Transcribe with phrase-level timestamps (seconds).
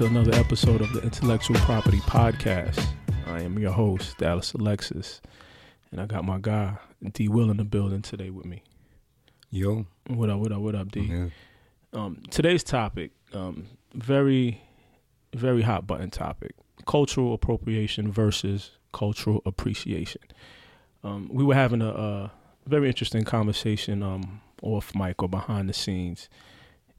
[0.00, 2.82] to another episode of the Intellectual Property Podcast.
[3.26, 5.20] I am your host, Dallas Alexis,
[5.90, 6.78] and I got my guy,
[7.12, 8.62] D Will, in the building today with me.
[9.50, 9.84] Yo.
[10.06, 11.00] What up, what up, what up, D?
[11.00, 11.26] Yeah.
[11.92, 14.62] Um, today's topic, um, very,
[15.34, 16.54] very hot button topic
[16.86, 20.22] cultural appropriation versus cultural appreciation.
[21.04, 22.32] Um, we were having a, a
[22.64, 26.30] very interesting conversation um, off mic or behind the scenes,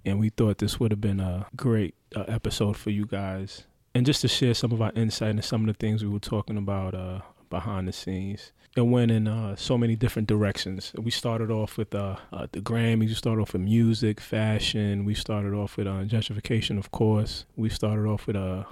[0.06, 4.06] and we thought this would have been a great uh, episode for you guys, and
[4.06, 6.58] just to share some of our insight and some of the things we were talking
[6.58, 8.52] about uh, behind the scenes.
[8.76, 10.94] It went in uh, so many different directions.
[10.98, 13.00] We started off with uh, uh, the Grammys.
[13.10, 15.04] We started off with music, fashion.
[15.04, 17.44] We started off with uh, gentrification, of course.
[17.58, 18.64] We started off with uh,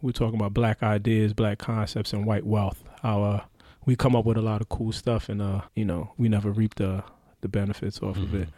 [0.00, 2.82] We're talking about black ideas, black concepts, and white wealth.
[3.02, 3.44] How uh,
[3.84, 6.50] we come up with a lot of cool stuff, and uh, you know, we never
[6.50, 7.04] reap the
[7.42, 8.48] the benefits off of it.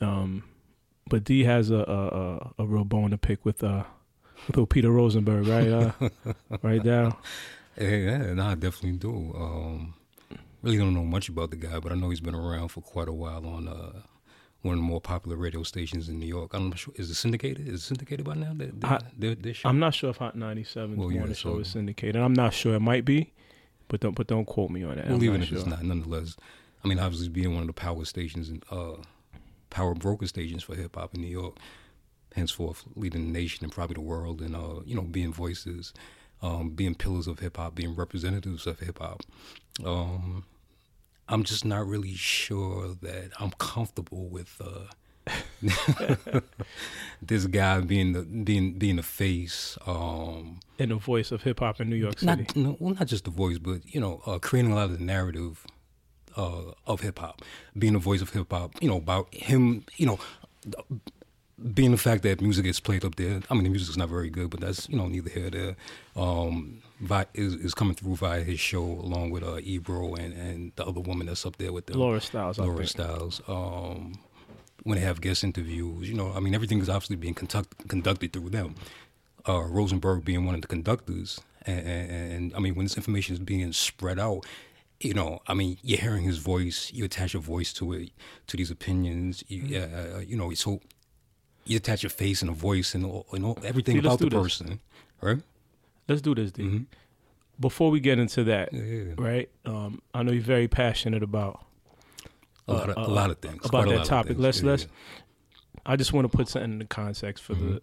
[0.00, 0.44] Um,
[1.08, 3.84] but D has a a, a, a real bone to pick with uh
[4.54, 5.68] with Peter Rosenberg, right?
[5.68, 5.92] Uh,
[6.62, 7.14] right down.
[7.78, 9.32] Yeah, no, I definitely do.
[9.36, 9.94] Um,
[10.62, 13.08] really don't know much about the guy, but I know he's been around for quite
[13.08, 14.02] a while on uh,
[14.62, 16.54] one of the more popular radio stations in New York.
[16.54, 16.92] I'm not sure.
[16.96, 17.66] Is it syndicated?
[17.68, 18.52] Is it syndicated by now?
[18.54, 19.68] Their, their, I- their, their show?
[19.68, 22.20] I'm not sure if Hot 97 Well, yeah, morning show so- is syndicated.
[22.20, 22.74] I'm not sure.
[22.74, 23.32] It might be,
[23.88, 25.06] but don't but don't quote me on that.
[25.06, 26.36] well, I'm even not if it's not, nonetheless.
[26.84, 28.96] I mean, obviously, being one of the power stations and uh,
[29.72, 31.56] power broker stations for hip hop in New York,
[32.36, 35.92] henceforth leading the nation and probably the world, and uh, you know, being voices,
[36.42, 39.22] um, being pillars of hip hop, being representatives of hip hop.
[39.84, 40.44] Um,
[41.28, 45.30] I'm just not really sure that I'm comfortable with uh,
[47.22, 49.78] this guy being the being being the face.
[49.86, 52.26] Um, in the voice of hip hop in New York City.
[52.26, 54.98] not no, well, not just the voice, but you know, uh, creating a lot of
[54.98, 55.64] the narrative
[56.36, 57.42] uh, of hip hop,
[57.78, 58.80] being the voice of hip hop.
[58.82, 59.84] You know, about him.
[59.96, 60.18] You know,
[61.74, 63.40] being the fact that music is played up there.
[63.48, 65.76] I mean, the music's not very good, but that's you know neither here nor there.
[66.16, 70.72] Um, vi- is, is coming through via his show along with uh, Ebro and and
[70.76, 71.98] the other woman that's up there with them.
[71.98, 72.84] Laura Stylez, I Laura.
[72.84, 73.48] Stylez.
[73.48, 74.18] Um,
[74.84, 78.32] when they have guest interviews, you know, I mean, everything is obviously being conduct- conducted
[78.32, 78.74] through them.
[79.48, 83.34] Uh, Rosenberg being one of the conductors, and, and, and I mean, when this information
[83.34, 84.44] is being spread out,
[85.04, 88.10] you know, I mean, you're hearing his voice, you attach your voice to it,
[88.48, 90.16] to these opinions, you, Mm-hmm.
[90.16, 90.80] uh, you know, so
[91.64, 94.28] you attach your face and a voice and, all, and all, everything See, about the
[94.28, 94.40] this.
[94.42, 94.80] person,
[95.20, 95.38] right?
[96.08, 96.62] Let's do this, D.
[96.62, 96.86] Mhm.
[97.60, 99.14] Before we get into that, Yeah, yeah, yeah.
[99.18, 99.48] right?
[99.64, 101.64] Um, I know you're very passionate about
[102.68, 104.36] A lot of, uh, a lot of things about that topic.
[104.38, 104.86] Let's let's.
[105.84, 107.74] I just want to put something into context for Mm-hmm.
[107.74, 107.82] the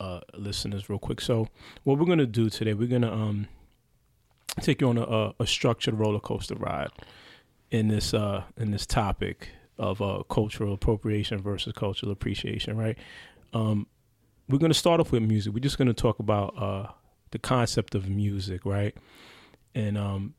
[0.00, 1.20] uh, uh, listeners, real quick.
[1.20, 1.48] So,
[1.84, 3.48] what we're gonna do today, we're gonna um
[4.60, 6.90] take you on a, a, structured roller coaster ride
[7.70, 12.76] in this uh in this topic of uh cultural appropriation versus cultural appreciation.
[12.76, 12.98] Right.
[13.52, 13.86] Um,
[14.48, 15.52] we're gonna start off with music.
[15.52, 16.86] We're just gonna talk about uh
[17.30, 18.94] the concept of music, right?
[19.74, 20.34] And um,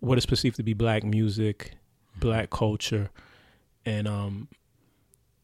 [0.00, 1.72] what is perceived to be black music,
[2.18, 3.10] black culture,
[3.84, 4.48] and um,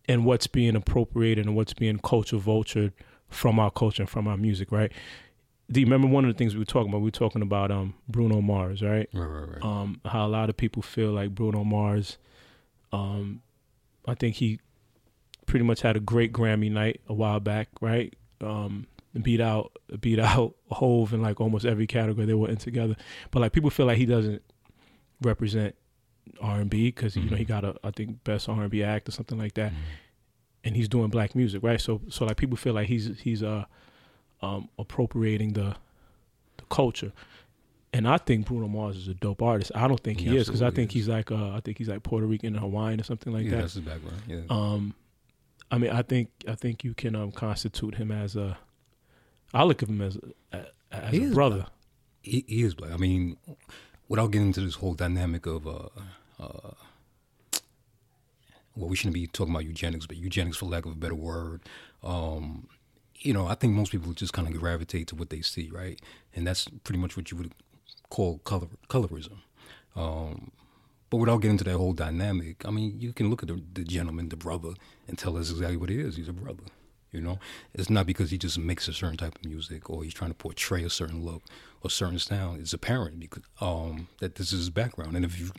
[0.08, 2.92] and what's being appropriated and what's being culture vultured
[3.28, 4.92] from our culture and from our music, right?
[5.72, 6.98] Do you remember one of the things we were talking about?
[6.98, 9.08] We were talking about um Bruno Mars, right?
[9.12, 9.64] Right, right, right.
[9.64, 12.18] um, how a lot of people feel like Bruno Mars.
[12.92, 13.40] Um,
[14.06, 14.60] I think he
[15.46, 18.14] pretty much had a great Grammy night a while back, right?
[18.42, 18.86] Um,
[19.20, 22.96] beat out beat out Hov in like almost every category they were in together.
[23.30, 24.42] But like people feel like he doesn't
[25.22, 25.74] represent
[26.40, 28.82] R and B because you know he got a I think best R and B
[28.82, 29.72] act or something like that,
[30.64, 31.80] and he's doing black music, right?
[31.80, 33.64] So so like people feel like he's he's uh
[34.42, 35.76] um appropriating the
[36.56, 37.12] the culture.
[37.94, 39.70] And I think Bruno Mars is a dope artist.
[39.74, 40.94] I don't think he, He is because I think is.
[40.94, 43.50] he's like uh, I think he's like Puerto Rican and Hawaiian or something like yeah,
[43.50, 43.56] that.
[43.58, 44.22] that's his background.
[44.26, 44.40] Yeah.
[44.48, 44.94] Um,
[45.70, 48.56] I mean, I think I think you can um, constitute him as a.
[49.52, 50.18] I look at him as
[50.52, 51.66] a, as He a brother.
[52.22, 52.92] he, he is black.
[52.92, 53.36] I mean,
[54.08, 55.88] without getting into this whole dynamic of, uh,
[56.40, 56.70] uh,
[58.74, 61.60] well, we shouldn't be talking about eugenics, but eugenics, for lack of a better word,
[62.02, 62.68] um,
[63.24, 66.00] you know, I think most people just kind of gravitate to what they see, right?
[66.34, 67.52] And that's pretty much what you would
[68.10, 69.38] call color colorism.
[69.94, 70.50] Um,
[71.10, 73.84] but without getting into that whole dynamic, I mean, you can look at the, the
[73.84, 74.70] gentleman, the brother,
[75.06, 76.16] and tell us exactly what he is.
[76.16, 76.64] He's a brother.
[77.10, 77.38] You know,
[77.74, 80.36] it's not because he just makes a certain type of music or he's trying to
[80.36, 81.42] portray a certain look
[81.82, 82.62] or certain sound.
[82.62, 85.14] It's apparent because um, that this is his background.
[85.14, 85.50] And if you,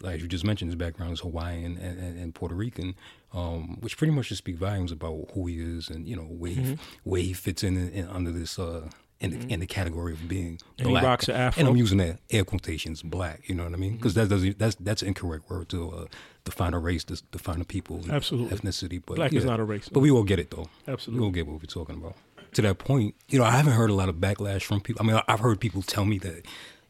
[0.00, 2.96] like you just mentioned, his background is Hawaiian and, and, and Puerto Rican,
[3.32, 6.52] um, which pretty much just speak volumes about who he is and you know where
[6.52, 8.88] he, where he fits in, in, under this uh,
[9.20, 11.02] in the, in the category of being And black.
[11.02, 11.60] rocks an afro.
[11.60, 13.48] And I'm using that air quotations, black.
[13.48, 13.96] You know what I mean?
[13.96, 14.20] Because Mm-hmm.
[14.28, 16.04] that doesn't that's that's an incorrect word to uh,
[16.44, 18.56] define a race, to define a people, Absolutely.
[18.56, 19.02] ethnicity.
[19.04, 19.38] But Black yeah.
[19.38, 19.88] is not a race.
[19.88, 20.68] But we all get it though.
[20.86, 21.24] Absolutely, We Absolutely.
[21.24, 22.14] all get what we're talking about.
[22.52, 25.02] To that point, you know, I haven't heard a lot of backlash from people.
[25.04, 26.46] I mean, I've heard people tell me that,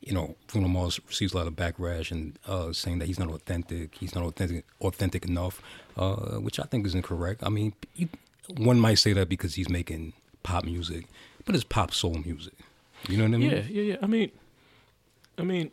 [0.06, 3.28] you know, Bruno Mars receives a lot of backlash and uh, saying that he's not
[3.28, 5.60] authentic, he's not authentic, authentic enough,
[5.96, 7.42] uh, which I think is incorrect.
[7.44, 8.08] I mean, you,
[8.56, 10.12] one might say that because he's making
[10.44, 11.06] pop music,
[11.44, 12.54] but it's pop soul music.
[13.08, 13.50] You know what I mean?
[13.50, 13.96] Yeah, yeah, yeah.
[14.00, 14.30] I mean,
[15.38, 15.72] I mean,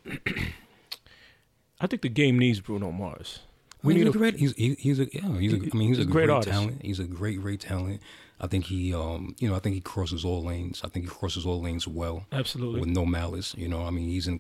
[1.79, 3.39] I think the game needs Bruno Mars.
[3.83, 4.35] We We need a great.
[4.35, 5.37] He's he, he's a yeah.
[5.37, 5.57] He's a.
[5.57, 6.81] I mean, he's, He's a a great great, talent.
[6.81, 8.01] He's a great, great talent.
[8.39, 10.81] I think he, um, you know, I think he crosses all lanes.
[10.83, 12.79] I think he crosses all lanes well Absolutely.
[12.81, 13.53] with no malice.
[13.57, 14.39] You know, I mean, he's in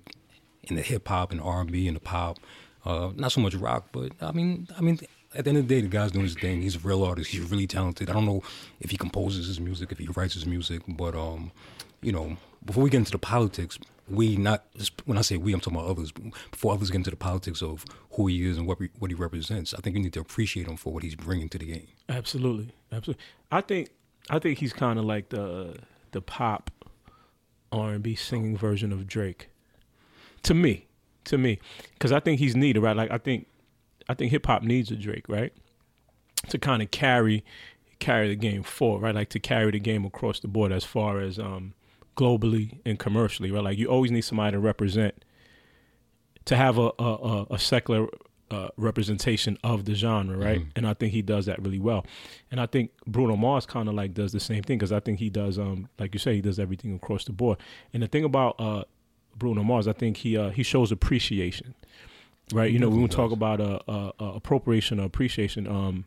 [0.63, 2.39] in the hip hop and R and B and the pop.
[2.85, 4.99] Uh, not so much rock, but I mean, I mean,
[5.35, 6.61] at the end of the day, the guy's doing his thing.
[6.61, 7.31] He's a real artist.
[7.31, 8.09] He's really talented.
[8.09, 8.43] I don't know
[8.81, 11.51] if he composes his music, if he writes his music, but um,
[12.01, 13.77] you know, before we get into the politics,
[14.09, 14.65] we not
[15.05, 16.11] when I say we, I'm talking about others.
[16.51, 19.73] Before others get into the politics of who he is and what what he represents,
[19.73, 21.87] I think we need to appreciate him for what he's bringing to the game.
[22.09, 23.23] Absolutely, absolutely.
[23.51, 23.89] I think
[24.29, 25.77] I think he's kind of like the
[26.11, 26.71] the pop
[27.71, 29.49] R and B singing version of Drake.
[30.43, 30.87] To me,
[31.25, 31.59] to me,
[31.93, 32.95] because I think he's needed, right?
[32.95, 33.47] Like I think
[34.09, 35.53] I think hip hop needs a Drake, right?
[36.49, 37.43] To kind of carry
[37.99, 39.15] carry the game forward, right?
[39.15, 41.73] Like to carry the game across the board as far as um
[42.15, 43.63] globally and commercially, right?
[43.63, 45.23] Like you always need somebody to represent
[46.45, 48.07] to have a a, a, secular
[48.51, 50.59] uh, representation of the genre, right?
[50.59, 50.67] Mhm.
[50.75, 52.05] And I think he does that really well.
[52.51, 55.19] And I think Bruno Mars kind of like does the same thing because I think
[55.19, 57.57] he does, um, like you say, he does everything across the board.
[57.93, 58.83] And the thing about uh,
[59.35, 61.73] Bruno Mars, I think he uh, he shows appreciation,
[62.53, 62.71] right?
[62.71, 66.05] You know, when we talk about uh, uh, uh, appropriation or appreciation, um,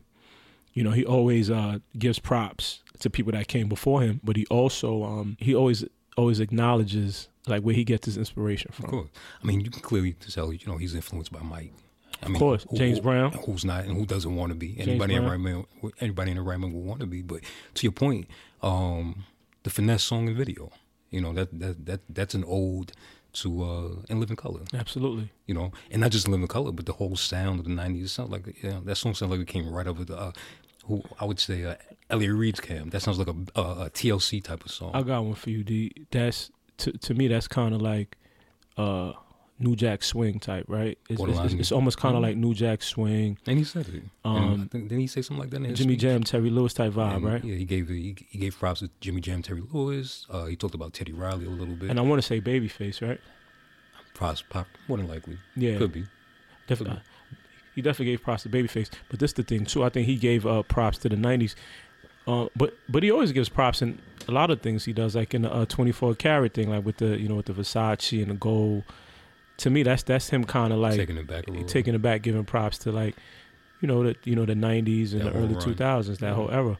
[0.73, 4.45] you know, he always uh, gives props to people that came before him, but he
[4.45, 5.83] also um, he always
[6.17, 8.85] always acknowledges like where he gets his inspiration from.
[8.85, 9.09] Of course,
[9.41, 11.73] I mean, you can clearly tell, you know, he's influenced by Mike.
[12.21, 12.65] I mean, of course.
[12.73, 13.31] James Brown.
[13.31, 14.75] Who's not and who doesn't want to be?
[14.79, 15.65] Anybody in right Brown.
[15.81, 17.21] mind, anybody in the right mind will want to be.
[17.21, 17.41] But
[17.75, 18.27] to your point,
[18.61, 19.25] um,
[19.63, 20.71] the finesse song and video,
[21.11, 22.91] you know, that that that that's an ode
[23.33, 24.61] to uh, In Living Color.
[24.73, 25.29] Absolutely.
[25.45, 28.05] You know, and not just In Living Color, but the whole sound of the '90s.
[28.05, 30.17] It sounds like yeah, that song sounds like it came right over the.
[30.17, 30.31] Uh,
[30.85, 31.75] who I would say uh,
[32.09, 32.89] Elliot Reed's cam.
[32.89, 34.91] That sounds like a, a, a TLC type of song.
[34.93, 35.91] I got one for you, D.
[36.11, 37.27] That's to to me.
[37.27, 38.17] That's kind of like
[38.77, 39.13] uh,
[39.59, 40.97] New Jack Swing type, right?
[41.09, 44.03] It's, it's, it's, it's almost kind of like New Jack Swing, and he said it.
[44.23, 45.99] Um, think, didn't he say something like that in his Grammy speech?
[45.99, 47.43] Jam, Terry Lewis type vibe, And, right?
[47.43, 50.25] Yeah, he gave he, he gave props to Jimmy Jam, Terry Lewis.
[50.29, 51.89] Uh, he talked about Teddy Riley a little bit.
[51.89, 53.19] And I want to say Babyface, right?
[54.13, 56.05] props, pop, more than likely, Yeah, could be.
[56.67, 57.01] definitely.
[57.75, 59.83] He definitely gave props to Babyface, but this the thing too.
[59.83, 61.53] I think he gave uh, props to the '90s,
[62.27, 65.33] uh, but but he always gives props in a lot of things he does, like
[65.33, 68.31] in the uh, 24 carat thing, like with the you know with the Versace and
[68.31, 68.83] the gold.
[69.59, 71.65] To me, that's that's him kind of like taking it back a little.
[71.65, 73.15] taking it back, giving props to like,
[73.81, 75.63] you know, the you know the '90s and That the early run.
[75.63, 76.77] 2000s, that whole era.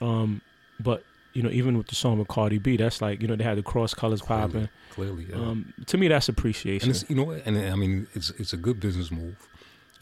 [0.00, 0.40] Um,
[0.80, 1.02] but
[1.34, 3.58] you know, even with the song with Cardi B, that's like you know they had
[3.58, 4.68] the cross colors popping.
[4.90, 5.36] clearly, yeah.
[5.36, 6.88] Um, to me, that's and appreciation.
[6.90, 9.36] it's you know and I mean it's it's a good business move.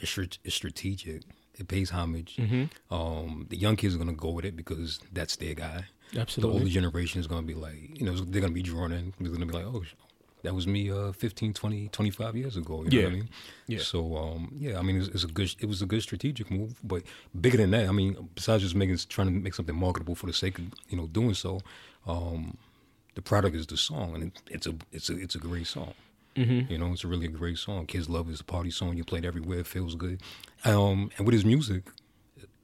[0.00, 1.22] It's, it's strategic.
[1.58, 2.36] It pays homage.
[2.36, 5.86] hmm Um, the young kids are gonna go with it because that's their guy.
[6.16, 6.52] Absolutely.
[6.54, 9.12] The older generation is gonna be like, you know, they're gonna be drawn in.
[9.18, 9.82] They're gonna be like, oh,
[10.42, 12.84] that was me uh, 15, 20, 25 years ago.
[12.84, 13.16] You know what I Yeah.
[13.20, 13.28] mean?
[13.66, 13.78] Yeah.
[13.80, 16.78] So um, yeah, I mean, it's, it's a good, it was a good strategic move,
[16.84, 17.02] but
[17.40, 20.32] bigger than that, I mean, besides just making trying to make something marketable for the
[20.32, 21.60] sake of you know doing so,
[22.06, 22.56] um,
[23.14, 25.94] the product is the song, and it, it's a it's a it's a great song.
[26.36, 27.86] hmm You know, it's a really great song.
[27.86, 28.32] Kids love it.
[28.32, 28.96] It's a party song.
[28.96, 29.60] You play it everywhere.
[29.60, 30.20] It feels good.
[30.66, 31.84] Um, and with his music,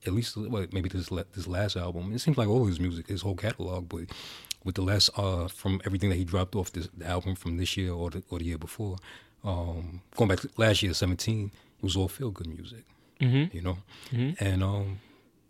[0.06, 3.23] at least what, maybe this this last album, it seems like all his music, his
[3.23, 4.04] whole catalog, but
[4.64, 7.76] with the last uh from everything that he dropped off this the album from this
[7.76, 8.97] year or the or the year before,
[9.44, 12.85] um, going back to last year, seventeen, it was all feel good music.
[13.21, 13.78] hmm You know,
[14.11, 14.99] hmm and um,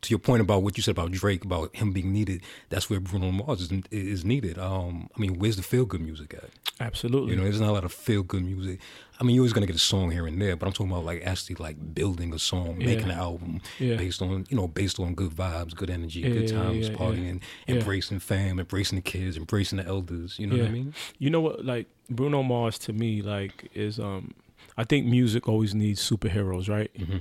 [0.02, 2.98] to your point about what you said about Drake, about him being needed, that's where
[2.98, 4.58] Bruno Mars is, is needed.
[4.58, 6.50] Um, I mean, where's the feel good music at?
[6.80, 7.30] Absolutely.
[7.30, 8.80] You know, there's not a lot of feel good music.
[9.20, 11.04] I mean, you're always gonna get a song here and there, but I'm talking about
[11.04, 12.86] like actually like building a song, Yeah.
[12.86, 13.94] making an album yeah.
[13.94, 18.18] based on you know based on good vibes, good energy, Yeah, good times, partying, embracing
[18.18, 20.36] fam, embracing the kids, embracing the elders.
[20.40, 20.94] You know what I mean?
[21.20, 21.64] You know what?
[21.64, 24.34] Like Bruno Mars to me, like is um,
[24.76, 26.92] I think music always needs superheroes, right?
[26.98, 27.18] Mm-hmm.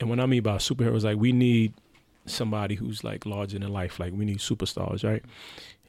[0.00, 1.74] And what I mean by superheroes, like we need
[2.26, 3.98] somebody who's like larger than life.
[4.00, 5.22] Like we need superstars, right?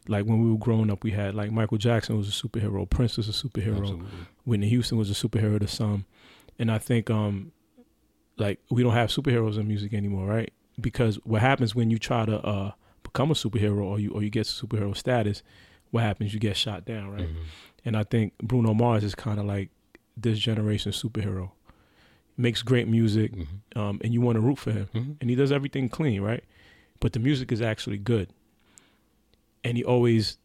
[0.08, 3.18] Like when we were growing up, we had like Michael Jackson was a superhero, Prince
[3.18, 4.08] was a superhero, Absolutely.
[4.44, 6.06] Whitney Houston was a superhero to some,
[6.60, 7.52] and I think um,
[8.38, 10.52] like we don't have superheroes in music anymore, right?
[10.80, 12.72] Because what happens when you try to uh
[13.04, 15.42] become a superhero or you or you get superhero status,
[15.92, 16.34] what happens?
[16.34, 17.28] You get shot down, right?
[17.28, 17.36] Mhm.
[17.86, 19.70] And I think Bruno Mars is kind of like
[20.18, 21.52] this generation's superhero.
[22.38, 23.78] Makes great music, Mhm.
[23.78, 24.88] um, and you want to root for him.
[24.94, 25.16] Mhm.
[25.22, 26.44] And he does everything clean, right?
[27.00, 28.30] But the music is actually good,
[29.64, 30.38] and he always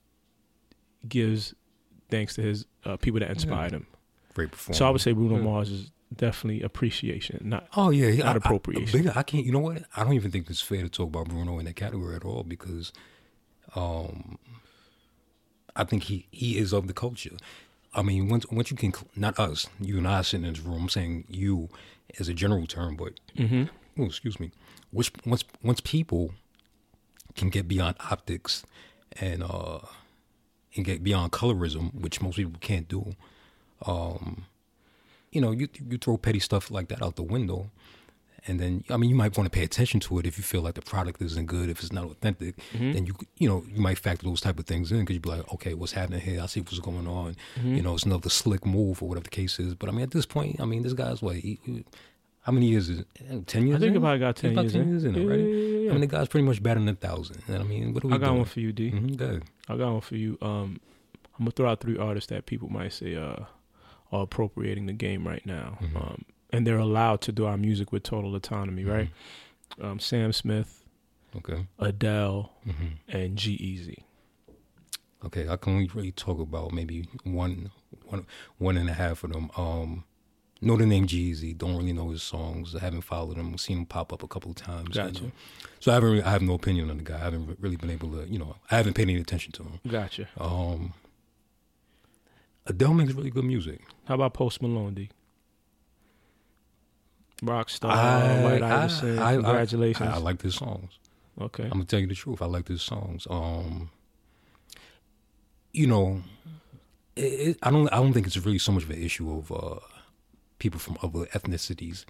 [1.09, 1.55] gives
[2.09, 3.87] thanks to his uh, people that inspired him.
[4.35, 4.79] Great performance.
[4.79, 5.43] So I would say Bruno Yeah.
[5.43, 8.25] Mars is definitely appreciation, not Oh yeah, yeah.
[8.25, 8.99] Not I- I- appropriation.
[9.01, 9.45] bigger- I, can't.
[9.45, 9.85] You know what?
[9.97, 12.43] I don't even think it's fair to talk about Bruno in that category at all
[12.45, 12.93] because,
[13.75, 14.39] um,
[15.77, 17.37] I think he he is of the culture.
[17.95, 20.83] I mean, once once you can, not us, you and I sitting in this room.
[20.83, 21.69] I'm saying you
[22.19, 23.65] as a general term, but hmm
[23.99, 24.53] oh, excuse me.
[24.93, 26.33] Which once once people
[27.35, 28.65] can get beyond optics
[29.21, 29.81] and uh
[30.77, 33.17] and get beyond colorism, which most people can't do.
[33.87, 34.45] Um,
[35.33, 37.71] you know, you you throw petty stuff like that out the window,
[38.47, 40.63] and then I mean, you might want to pay attention to it if you feel
[40.63, 42.57] like the product isn't good, if it's not authentic.
[42.73, 42.93] Mm-hmm.
[42.93, 45.31] Then you you know you might factor those type of things in because you'd be
[45.31, 46.41] like, okay, what's happening here?
[46.43, 47.37] I see what's going on.
[47.59, 47.75] Mm-hmm.
[47.77, 49.75] You know, it's another slick move or whatever the case is.
[49.75, 51.37] But I mean, at this point, I mean, this guy's what?
[51.37, 51.85] He, he-
[52.43, 53.47] how many years is it?
[53.47, 53.77] Ten years?
[53.77, 53.97] I think in?
[53.99, 54.89] about got ten years 10 in.
[54.89, 55.39] years in it, yeah, right?
[55.39, 55.91] yeah, yeah, yeah.
[55.91, 57.43] I mean, the guy's pretty much better than a thousand.
[57.47, 58.39] And I mean, what are we I got doing?
[58.39, 58.91] one for you, D.
[58.91, 59.45] Mm-hmm, good.
[59.69, 60.39] I got one for you.
[60.41, 60.81] Um,
[61.39, 63.45] I'm gonna throw out three artists that people might say uh,
[64.11, 65.97] are appropriating the game right now, Mhm.
[65.97, 68.91] um, and they're allowed to do our music with total autonomy, Mm-hmm.
[68.91, 69.09] right?
[69.81, 70.85] Um, Sam Smith,
[71.37, 71.67] Okay.
[71.79, 73.99] Adele, hmm and G-Eazy.
[75.25, 77.71] Okay, I can only really talk about maybe one,
[78.07, 78.27] one,
[78.59, 79.51] one and a half of them.
[79.57, 80.05] Um,
[80.63, 81.57] know the name Jeezy.
[81.57, 82.75] Don't really know his songs.
[82.75, 83.57] I haven't followed him.
[83.59, 84.97] Seen him pop up a couple of times.
[84.97, 85.31] Gotcha.
[85.79, 86.11] so I haven't.
[86.11, 87.17] Really, I have no opinion on the guy.
[87.17, 88.27] I haven't really been able to.
[88.29, 89.81] You know, I haven't paid any attention to him.
[89.87, 90.27] Gotcha.
[90.39, 90.95] Um,
[92.67, 93.81] Adele makes really good music.
[94.07, 95.11] How about Post Malone, D?
[97.43, 98.85] Rockstar, I- White I-.
[98.87, 100.09] I- I- congratulations.
[100.09, 100.99] I, I like his songs.
[101.41, 101.65] okay.
[101.65, 102.43] I'm gonna tell you the truth.
[102.43, 103.27] I like his songs.
[103.31, 103.91] Um,
[105.73, 106.23] you know,
[107.17, 107.89] it, it, I don't.
[107.93, 109.79] I don't think it's really so much of an issue of uh,
[110.59, 112.05] people from other ethnicities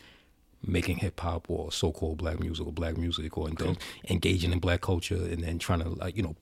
[0.67, 3.79] making hip hop or so-called black music or black music or indul-
[4.11, 6.37] engaging in black culture and then trying to like you know,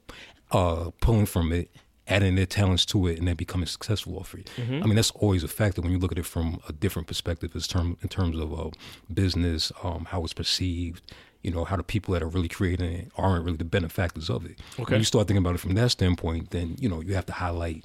[0.50, 1.70] uh, pulling from it,
[2.08, 4.48] adding their talents to it, and then becoming successful off it.
[4.58, 7.54] I mean, that's always a factor when you look at it from a different perspective,
[7.54, 8.70] as term in terms of uh,
[9.12, 11.02] business, um, how it's perceived.
[11.42, 14.44] You know how the people that are really creating it aren't really the benefactors of
[14.44, 14.58] it.
[14.78, 14.92] Okay.
[14.92, 17.32] When you start thinking about it from that standpoint, then you know you have to
[17.32, 17.84] highlight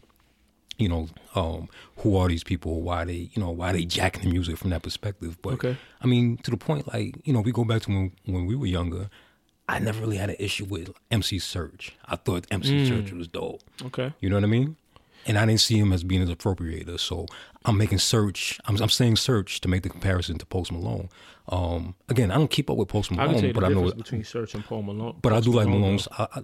[0.78, 2.82] you know, um, who are these people?
[2.82, 5.40] Why they, you know, why they jacking the music from that perspective?
[5.42, 5.78] But Okay.
[6.02, 8.56] I mean, to the point, like, you know, we go back to when when we
[8.56, 9.10] were younger.
[9.68, 11.92] I never really had an issue with MC Serch.
[12.06, 13.62] I thought MC Serch was dope.
[13.82, 14.14] Okay.
[14.20, 14.76] You know what I mean?
[15.26, 17.00] And I didn't see him as being an appropriator.
[17.00, 17.28] So
[17.64, 18.60] I'm making Serch.
[18.66, 21.08] I'm, I'm saying Serch to make the comparison to Post Malone.
[21.48, 23.86] Um, again, I don't keep up with Post I Malone, the but I know.
[23.86, 25.18] difference between Serch and Paul Malone.
[25.22, 26.08] But I Post do like Malone, Malone's.
[26.12, 26.42] I, I,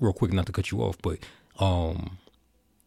[0.00, 1.18] real quick, not to cut you off, but
[1.58, 2.18] um,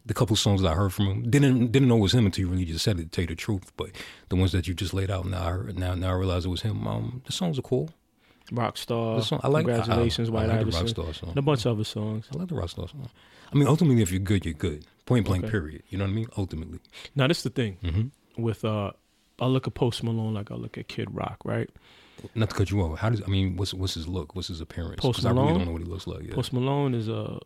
[0.04, 2.44] the couple songs that I heard from him didn't didn't know it was him until
[2.44, 3.04] you really just said it.
[3.04, 3.90] To tell you the truth, but
[4.28, 6.48] the ones that you just laid out now, I heard, now now I realize it
[6.50, 6.86] was him.
[6.86, 7.90] Um, the songs are cool.
[8.52, 9.18] Rockstar.
[9.18, 9.66] The song, I like.
[9.66, 10.86] Congratulations, I, I, White I like Iverson.
[10.86, 11.28] the Rockstar song.
[11.30, 12.26] And a bunch of other songs.
[12.34, 13.08] I like the Rockstar song.
[13.52, 14.84] I mean, ultimately, if you're good, you're good.
[15.06, 15.44] Point blank.
[15.44, 15.50] Okay.
[15.52, 15.82] Period.
[15.88, 16.26] You know what I mean?
[16.36, 16.80] Ultimately.
[17.14, 18.06] Now this is the thing hmm
[18.42, 18.90] with uh,
[19.40, 21.70] I look at Post Malone like I look at Kid Rock, right?
[22.34, 22.98] Not to cut you off.
[22.98, 23.56] How does I mean?
[23.56, 24.34] What's what's his look?
[24.34, 25.00] What's his appearance?
[25.00, 26.22] Post 'Cause I really don't know what he looks like.
[26.24, 26.34] Yeah.
[26.34, 27.38] Post Malone is a,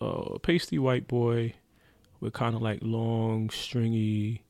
[0.00, 1.54] a pasty white boy
[2.20, 4.42] with kind of like long, stringy.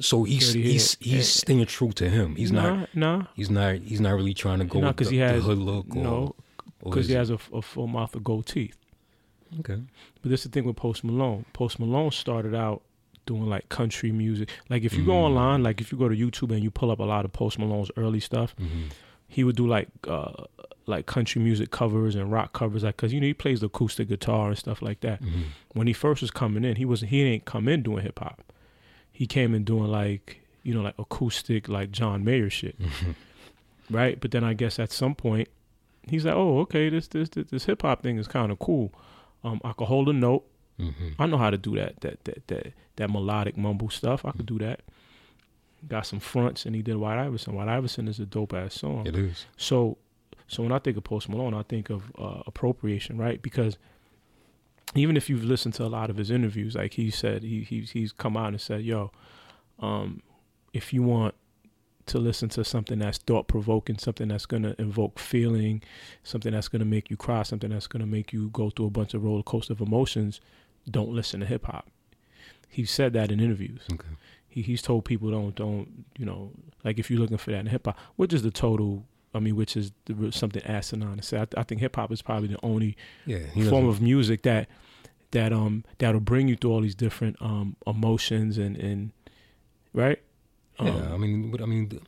[0.00, 2.34] So he's he's he's staying true to him.
[2.36, 2.88] He's nah, not.
[2.94, 3.76] nah, He's not.
[3.76, 5.86] He's not really trying to go Nah, with the, he has- the hood look.
[5.94, 6.34] Or, no,
[6.82, 8.76] because he has a, a full mouth of gold teeth.
[9.60, 9.80] Okay.
[10.22, 11.44] But this is the thing with Post Malone.
[11.52, 12.82] Post Malone started out
[13.26, 14.48] doing like country music.
[14.70, 15.24] Like if you go Mm.
[15.26, 17.58] online, like if you go to YouTube and you pull up a lot of Post
[17.58, 18.84] Malone's early stuff, hmm
[19.28, 20.30] he would do like uh
[20.84, 24.06] like country music covers and rock covers like cuz you know he plays the acoustic
[24.08, 25.20] guitar and stuff like that.
[25.22, 28.18] hmm When he first was coming in, he was he didn't come in doing hip
[28.18, 28.42] hop.
[29.12, 33.12] He came in doing like, you know, like acoustic like John Mayer shit, hmm
[33.90, 34.18] right?
[34.20, 35.48] But then I guess at some point
[36.08, 38.92] he's like, "Oh, okay, this this this, this hip hop thing is kind of cool.
[39.44, 40.44] Um I could hold a note
[40.78, 44.24] hmm I know how to do that that that that that melodic mumble stuff.
[44.24, 44.80] I could do that.
[45.88, 47.54] Got some fronts, and he did White Iverson.
[47.54, 49.04] White Iverson is a dope ass song.
[49.04, 49.46] It is.
[49.56, 49.98] So,
[50.46, 53.42] so when I think of Post Malone, I think of uh, appropriation, right?
[53.42, 53.78] Because
[54.94, 57.90] even if you've listened to a lot of his interviews, like he said, he he's
[57.92, 59.10] he's come out and said, "Yo,
[59.78, 60.22] um,
[60.72, 61.34] if you want
[62.06, 65.82] to listen to something that's thought provoking, something that's gonna invoke feeling,
[66.24, 69.14] something that's gonna make you cry, something that's gonna make you go through a bunch
[69.14, 70.40] of roller coaster of emotions,
[70.90, 71.88] don't listen to hip hop."
[72.68, 74.08] He said that in interviews Okay.
[74.48, 76.50] he, he's told people don't don't you know
[76.84, 79.04] like if you're looking for that in hip hop, which is the total.
[79.34, 79.92] I mean, which is
[80.30, 81.38] something asinine to say.
[81.40, 82.96] I, I think hip hop is probably the only
[83.26, 83.40] Yeah.
[83.70, 84.68] Form of music that
[85.30, 89.12] that um that'll bring you through all these different um emotions and and
[89.94, 90.20] right.
[90.80, 92.00] Yeah, Um, I mean, I mean,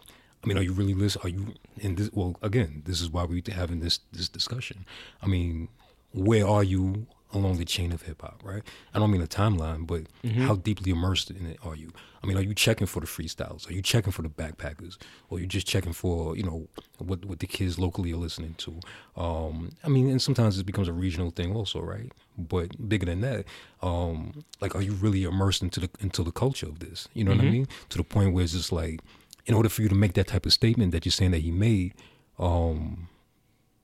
[0.42, 1.24] I mean, are you really listening?
[1.24, 2.10] Are you in this?
[2.12, 4.84] Well, again, this is why we're having this this discussion.
[5.22, 5.68] I mean,
[6.12, 8.40] where are you along the chain of hip hop?
[8.44, 8.62] Right.
[8.94, 10.46] I don't mean a timeline, but Mhm.
[10.46, 11.92] how deeply immersed in it are you?
[12.22, 13.68] I mean, are you checking for the freestyles?
[13.68, 14.96] Are you checking for the backpackers?
[15.28, 18.54] Or are you just checking for you know what what the kids locally are listening
[18.58, 18.80] to?
[19.16, 22.10] Um, I mean, and sometimes it becomes a regional thing also, right?
[22.38, 23.44] But bigger than that,
[23.82, 27.08] um, like, are you really immersed into the into the culture of this?
[27.14, 27.50] You know what I Mhm.
[27.52, 27.68] mean?
[27.90, 29.00] To the point where it's just like,
[29.46, 31.50] in order for you to make that type of statement that you're saying that he
[31.50, 31.92] made,
[32.38, 33.08] um,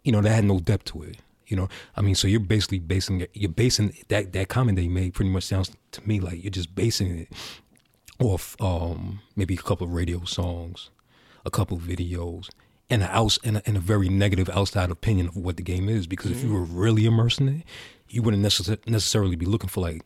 [0.05, 1.19] you know, that had no depth to it.
[1.51, 4.89] You know, I mean, so you're basically basing you're basing that that comment that he
[4.89, 7.29] made pretty much sounds to me like you're just basing it
[8.21, 10.91] off um, maybe a couple of radio songs,
[11.45, 12.49] a couple of videos,
[12.89, 15.89] and a outs and a, and a very negative outside opinion of what the game
[15.89, 16.07] is.
[16.07, 17.63] Because if you were really immersed in it,
[18.09, 20.03] you wouldn't necess- necessarily be looking for like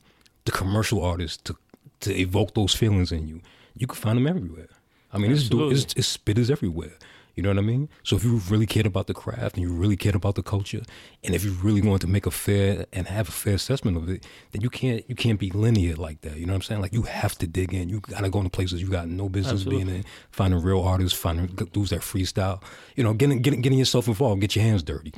[0.47, 1.57] the commercial artists to
[2.01, 3.43] to evoke those feelings in you.
[3.77, 4.69] You can find them everywhere.
[5.13, 6.93] I mean, it's, it's it's spitters everywhere.
[7.35, 7.89] You know what I mean?
[8.05, 10.83] So if you really cared about the craft and you really cared about the culture,
[11.25, 14.09] and if you really wanted to make a fair and have a fair assessment of
[14.09, 16.37] it, then you can't you can't be linear like that.
[16.37, 16.81] You know what I'm saying?
[16.81, 17.89] Like you have to dig in.
[17.89, 19.85] You gotta go into places you got no business Absolutely.
[19.85, 20.05] being in.
[20.31, 22.63] Finding real artists, finding dudes that freestyle.
[22.97, 25.13] You know, getting getting getting yourself involved, get your hands dirty.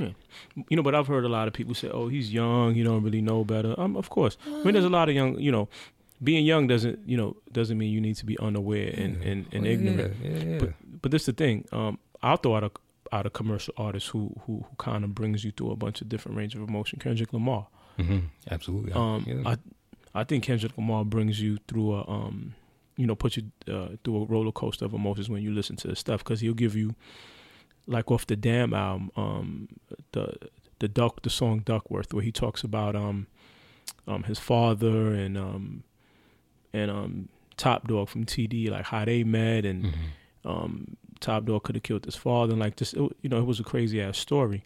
[0.69, 2.75] you know, but I've heard a lot of people say, "Oh, he's young.
[2.75, 4.37] You don't really know better." Um, of course.
[4.47, 5.39] I mean, there's a lot of young.
[5.39, 5.69] You know,
[6.23, 9.67] being young doesn't you know doesn't mean you need to be unaware and and, and
[9.67, 10.15] Oh, ignorant.
[10.23, 10.59] Yeah, yeah, yeah.
[10.59, 11.65] But but this is the thing.
[11.73, 12.71] Um, I'll throw out a
[13.13, 16.09] out a commercial artist who who, who kind of brings you through a bunch of
[16.09, 16.99] different range of emotion.
[16.99, 17.69] Kendrick Lamar.
[17.97, 18.19] hmm
[18.51, 18.93] Absolutely.
[18.93, 19.43] Um, yeah.
[19.53, 19.57] I
[20.21, 22.55] I think Kendrick Lamar brings you through a um,
[22.97, 25.89] you know, puts you uh, through a roller coaster of emotions when you listen to
[25.89, 26.95] his stuff because he'll give you,
[27.87, 29.69] like off the Damn album, um,
[30.13, 30.33] the
[30.79, 33.27] the Duck the song Duckworth where he talks about um,
[34.09, 35.83] um his father and um,
[36.73, 39.95] and um Top Dawg from TD like how they met and Mhm.
[40.45, 43.45] um, Top Dawg could have killed his father, and like just it, you know, it
[43.47, 44.65] was a crazy ass story.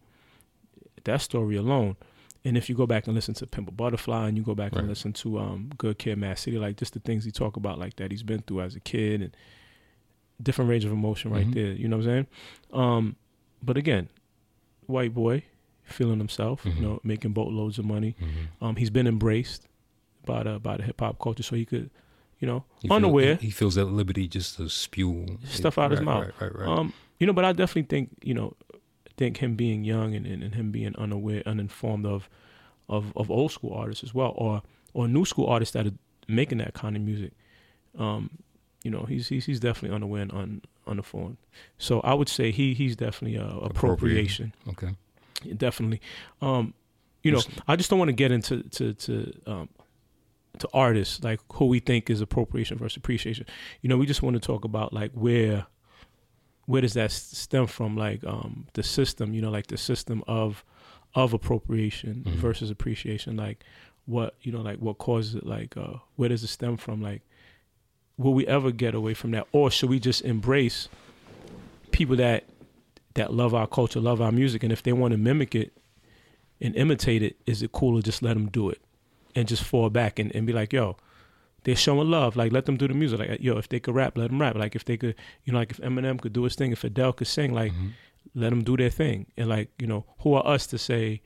[1.04, 1.96] That story alone,
[2.44, 4.74] and if you go back and listen to Pimp a Butterfly, and you go back
[4.74, 7.78] and listen to um, Good Kid, Mad City, like just the things he talk about,
[7.78, 9.36] like that he's been through as a kid, and
[10.42, 11.54] different range of emotion right Mhm.
[11.54, 11.72] there.
[11.72, 12.26] You know what I'm saying?
[12.72, 13.16] Um,
[13.62, 14.08] but again,
[14.86, 15.44] white boy
[15.84, 16.76] feeling himself, Mhm.
[16.76, 18.14] you know, making boatloads of money.
[18.20, 18.64] Mhm.
[18.66, 19.66] Um, he's been embraced
[20.26, 21.90] by the by the hip hop culture, so he could,
[22.40, 23.37] you know, He unaware.
[23.37, 26.24] he, he feels at liberty just to spew Stuff out his right, mouth.
[26.40, 26.79] Right, right, right.
[26.79, 28.57] Um, you know, but I definitely think you know,
[29.16, 32.29] think him being young and, and, and him being unaware, uninformed of,
[32.88, 34.62] of of old school artists as well, or
[34.94, 35.92] or new school artists that are
[36.26, 37.33] making that kind of music.
[37.98, 38.31] Um,
[38.83, 41.37] you know, he's he's he's definitely unaware and un, uninformed.
[41.79, 44.55] So I would say he he's definitely uh, appropriation.
[44.68, 44.94] okay.
[45.57, 46.00] Definitely.
[46.42, 46.74] Um,
[47.22, 49.68] you know, I just don't want to get into to to um,
[50.58, 53.46] to artists like who we think is appropriation versus appreciation.
[53.80, 55.66] You know, we just want to talk about like where
[56.66, 57.96] where does that stem from?
[57.96, 60.64] Like um, the system, you know, like the system of
[61.14, 62.34] of appropriation Mhm.
[62.34, 63.36] versus appreciation.
[63.36, 63.64] Like
[64.06, 65.46] what you know, like what causes it?
[65.46, 67.00] Like uh, where does it stem from?
[67.02, 67.22] Like
[68.18, 70.88] will we ever get away from that, or should we just embrace
[71.90, 72.44] people that
[73.14, 75.72] that love our culture, love our music, and if they want to mimic it
[76.60, 78.80] and imitate it, is it cool to just let them do it
[79.34, 80.96] and just fall back and, and be like, yo,
[81.64, 82.36] they're showing love.
[82.36, 83.18] Like, let them do the music.
[83.18, 84.56] Like, yo, if they could rap, let them rap.
[84.56, 85.14] Like, if they could,
[85.44, 87.92] you know, like if Eminem could do his thing, if Adele could sing, like, Mhm.
[88.34, 89.26] let them do their thing.
[89.36, 91.20] And like, you know, who are us to say,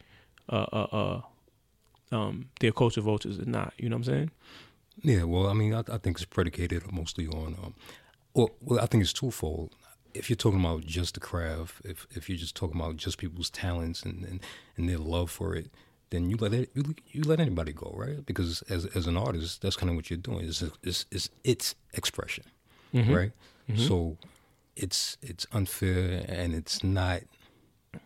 [0.48, 1.20] uh, uh,
[2.12, 3.74] uh, um, they're culture vultures or not?
[3.78, 4.30] You know what I'm saying?
[5.02, 7.74] Yeah, well, I mean, I, I think it's predicated mostly on, um,
[8.34, 9.74] well, well, I think it's twofold.
[10.14, 13.50] If you're talking about just the craft, if if you're just talking about just people's
[13.50, 14.40] talents and, and,
[14.76, 15.70] and their love for it,
[16.14, 18.24] then you let it, you, you let anybody go, right?
[18.24, 20.44] Because as as an artist, that's kind of what you're doing.
[20.48, 22.44] It's it's it's, it's expression,
[22.92, 23.14] Mhm.
[23.16, 23.32] right?
[23.68, 23.86] Mhm.
[23.88, 24.16] So
[24.76, 27.22] it's it's unfair and it's not.
[27.94, 27.98] I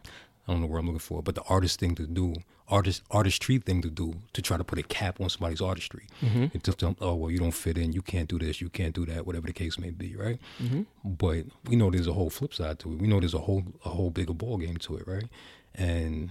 [0.53, 2.35] don't know where I'm looking for, but the artist thing to do,
[2.69, 6.07] artist artistry thing to do, to try to put a cap on somebody's artistry.
[6.23, 6.55] Mhm.
[6.55, 9.05] It's just, oh well, you don't fit in, you can't do this, you can't do
[9.07, 10.39] that, whatever the case may be, right?
[10.59, 10.87] Mhm.
[11.05, 12.99] But we know there's a whole flip side to it.
[12.99, 15.29] We know there's a whole a whole bigger ball game to it, right?
[15.75, 16.31] And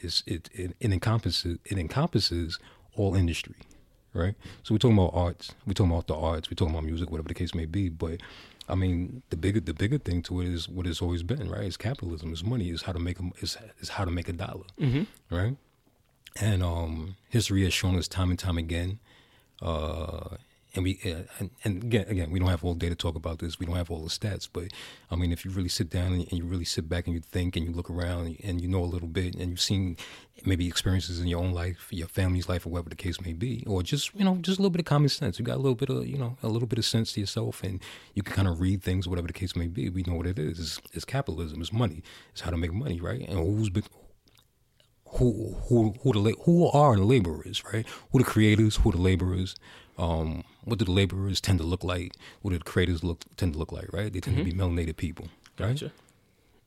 [0.00, 2.58] it it, it encompasses it encompasses
[2.96, 3.54] all industry,
[4.12, 4.34] right?
[4.62, 7.28] So we're talking about arts, we're talking about the arts, we're talking about music, whatever
[7.28, 7.88] the case may be.
[7.88, 8.20] But
[8.68, 11.64] I mean, the bigger the bigger thing to it is what it's always been, right?
[11.64, 14.32] It's capitalism, it's money, is how to make a, is is how to make a
[14.32, 15.06] dollar Mhm.
[15.30, 15.56] right?
[16.40, 18.98] And um, history has shown us time and time again,
[19.62, 20.36] uh,
[20.78, 23.40] and we uh, and, and again again we don't have all day to talk about
[23.40, 23.58] this.
[23.58, 24.68] We don't have all the stats, but
[25.10, 27.20] I mean, if you really sit down and, and you really sit back and you
[27.20, 29.96] think and you look around and you know a little bit and you've seen
[30.46, 33.64] maybe experiences in your own life, your family's life, or whatever the case may be,
[33.66, 35.38] or just you know just a little bit of common sense.
[35.38, 37.64] You got a little bit of you know a little bit of sense to yourself,
[37.64, 37.80] and
[38.14, 39.88] you can kind of read things, whatever the case may be.
[39.90, 40.60] We know what it is.
[40.60, 41.60] It's, it's capitalism.
[41.60, 42.04] It's money.
[42.30, 43.20] It's how to make money, right?
[43.28, 43.82] And who's been
[45.12, 47.86] who who who the who are the laborers, right?
[48.12, 49.56] Who the creators, who the laborers,
[49.98, 52.12] um, what do the laborers tend to look like?
[52.42, 53.92] What do the creators look tend to look like?
[53.92, 54.12] Right?
[54.12, 54.48] They tend mm-hmm.
[54.48, 55.28] to be melanated people.
[55.58, 55.70] Right?
[55.70, 55.92] Gotcha.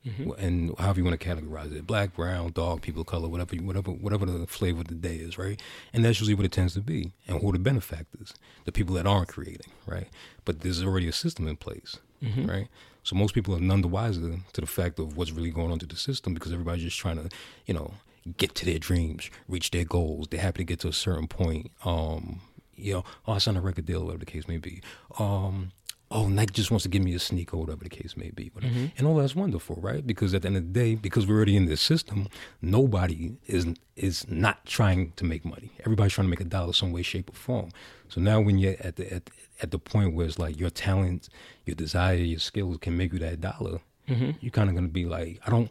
[0.06, 0.32] Mm-hmm.
[0.44, 3.92] And however you want to categorize it, black, brown, dog, people of color, whatever, whatever,
[3.92, 5.60] whatever the flavor of the day is, right?
[5.92, 7.12] And that's usually what it tends to be.
[7.28, 8.34] And who are the benefactors?
[8.64, 10.08] The people that aren't creating, right?
[10.44, 12.46] But there's already a system in place, mm-hmm.
[12.46, 12.68] right?
[13.04, 15.78] So most people are none the wiser to the fact of what's really going on
[15.80, 17.28] to the system because everybody's just trying to,
[17.66, 17.94] you know,
[18.36, 20.26] get to their dreams, reach their goals.
[20.30, 21.70] They're happy to get to a certain point.
[21.84, 22.40] Um,
[22.82, 24.82] you know, oh, I signed a record deal, whatever the case may be.
[25.18, 25.72] Um,
[26.12, 28.50] oh, Nike just wants to give me a sneak sneaker, whatever the case may be.
[28.50, 28.86] Mm-hmm.
[28.98, 30.06] And all that's wonderful, right?
[30.06, 32.28] Because at the end of the day, because we're already in this system,
[32.60, 33.66] nobody is
[33.96, 35.72] is not trying to make money.
[35.80, 37.70] Everybody's trying to make a dollar some way, shape, or form.
[38.08, 41.28] So now when you're at the at, at the point where it's like your talent,
[41.64, 44.30] your desire, your skills can make you that dollar, mm-hmm.
[44.40, 45.70] you're kind of gonna be like, I don't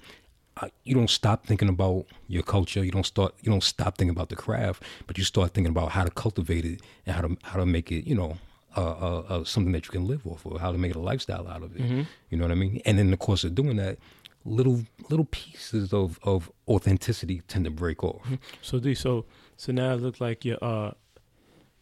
[0.83, 2.83] you don't stop thinking about your culture.
[2.83, 3.33] You don't start.
[3.41, 6.65] You don't stop thinking about the craft, but you start thinking about how to cultivate
[6.65, 8.07] it and how to how to make it.
[8.07, 8.37] You know,
[8.75, 10.59] uh, uh, uh, something that you can live off of.
[10.59, 11.81] How to make it a lifestyle out of it.
[11.81, 12.01] Mm-hmm.
[12.29, 12.81] You know what I mean?
[12.85, 13.97] And in the course of doing that,
[14.45, 18.23] little little pieces of of authenticity tend to break off.
[18.23, 18.35] Mm-hmm.
[18.61, 19.25] So D, so
[19.57, 20.91] so now it looks like you're, uh,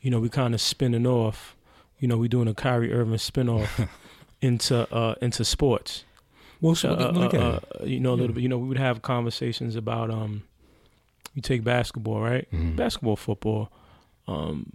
[0.01, 1.55] you know, we kind of spinning off.
[1.99, 3.89] You know, we're doing a Kyrie Irving spinoff
[4.41, 6.05] into uh into sports.
[6.61, 8.41] Well, so, uh, uh, uh, you know, a little bit.
[8.41, 10.43] You know, we would have conversations about um,
[11.33, 12.47] you take basketball, right?
[12.51, 12.75] Mm-hmm.
[12.75, 13.71] Basketball, football,
[14.27, 14.73] um,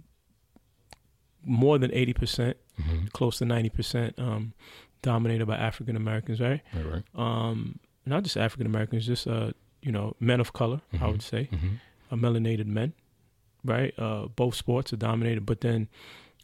[1.43, 3.07] more than eighty percent, mm-hmm.
[3.07, 4.53] close to ninety percent, um,
[5.03, 6.61] dominated by African Americans, right?
[6.73, 7.03] Right, right.
[7.13, 10.81] Um, not just African Americans, just uh, you know, men of color.
[10.93, 11.03] Mm-hmm.
[11.03, 12.25] I would say, mm-hmm.
[12.25, 12.93] melanated men,
[13.63, 13.93] right?
[13.99, 15.87] Uh, both sports are dominated, but then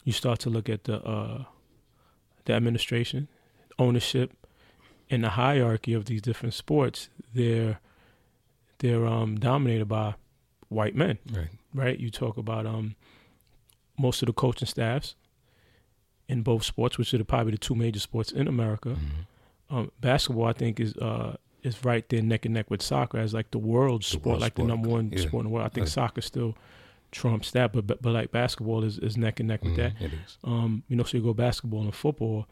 [0.04, 1.44] you start to look at the uh,
[2.44, 3.26] the administration,
[3.78, 4.32] ownership,
[5.12, 7.78] in the hierarchy of these different sports, they're
[8.78, 10.14] they're um, dominated by
[10.70, 11.18] white men.
[11.30, 11.48] Right.
[11.74, 12.00] Right.
[12.00, 12.96] You talk about um,
[13.98, 15.14] most of the coaching staffs
[16.28, 18.90] in both sports, which are probably the two major sports in America.
[18.90, 19.76] Mm-hmm.
[19.76, 23.34] Um, basketball, I think, is uh, is right there neck and neck with soccer as
[23.34, 24.66] like the world sport, world like sport.
[24.66, 25.20] the number one yeah.
[25.20, 25.66] sport in the world.
[25.66, 25.92] I think right.
[25.92, 26.56] soccer still
[27.10, 29.98] trumps that, but, but but like basketball is, is neck and neck with mm-hmm.
[29.98, 30.04] that.
[30.06, 30.38] It is.
[30.42, 32.46] Um, you know, so you go basketball and football,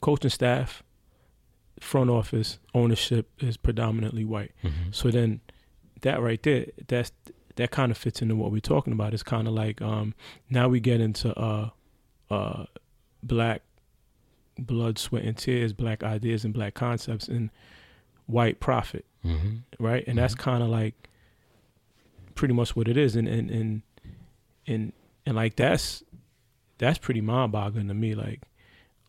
[0.00, 0.82] coaching staff,
[1.80, 4.52] front office ownership is predominantly white.
[4.64, 4.90] Mm-hmm.
[4.92, 5.40] So then
[6.02, 7.12] that right there, that's
[7.56, 9.14] that kind of fits into what we're talking about.
[9.14, 10.14] It's kind of like um,
[10.50, 11.70] now we get into uh,
[12.30, 12.64] uh,
[13.22, 13.62] black
[14.58, 17.50] blood, sweat, and tears, black ideas and black concepts, and
[18.26, 19.56] white profit, mm-hmm.
[19.82, 20.06] right?
[20.06, 20.18] And mm-hmm.
[20.18, 21.08] that's kind of like
[22.34, 23.82] pretty much what it is, and and and
[24.66, 24.92] and
[25.24, 26.02] and like that's
[26.78, 28.14] that's pretty mind-boggling to me.
[28.14, 28.42] Like,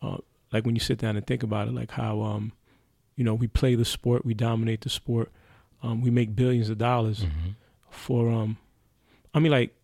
[0.00, 0.18] uh,
[0.52, 2.52] like when you sit down and think about it, like how um
[3.18, 5.32] you know, we play the sport, we dominate the sport,
[5.82, 7.50] um, we make billions of dollars mm-hmm.
[7.90, 8.56] for um
[9.34, 9.74] I mean like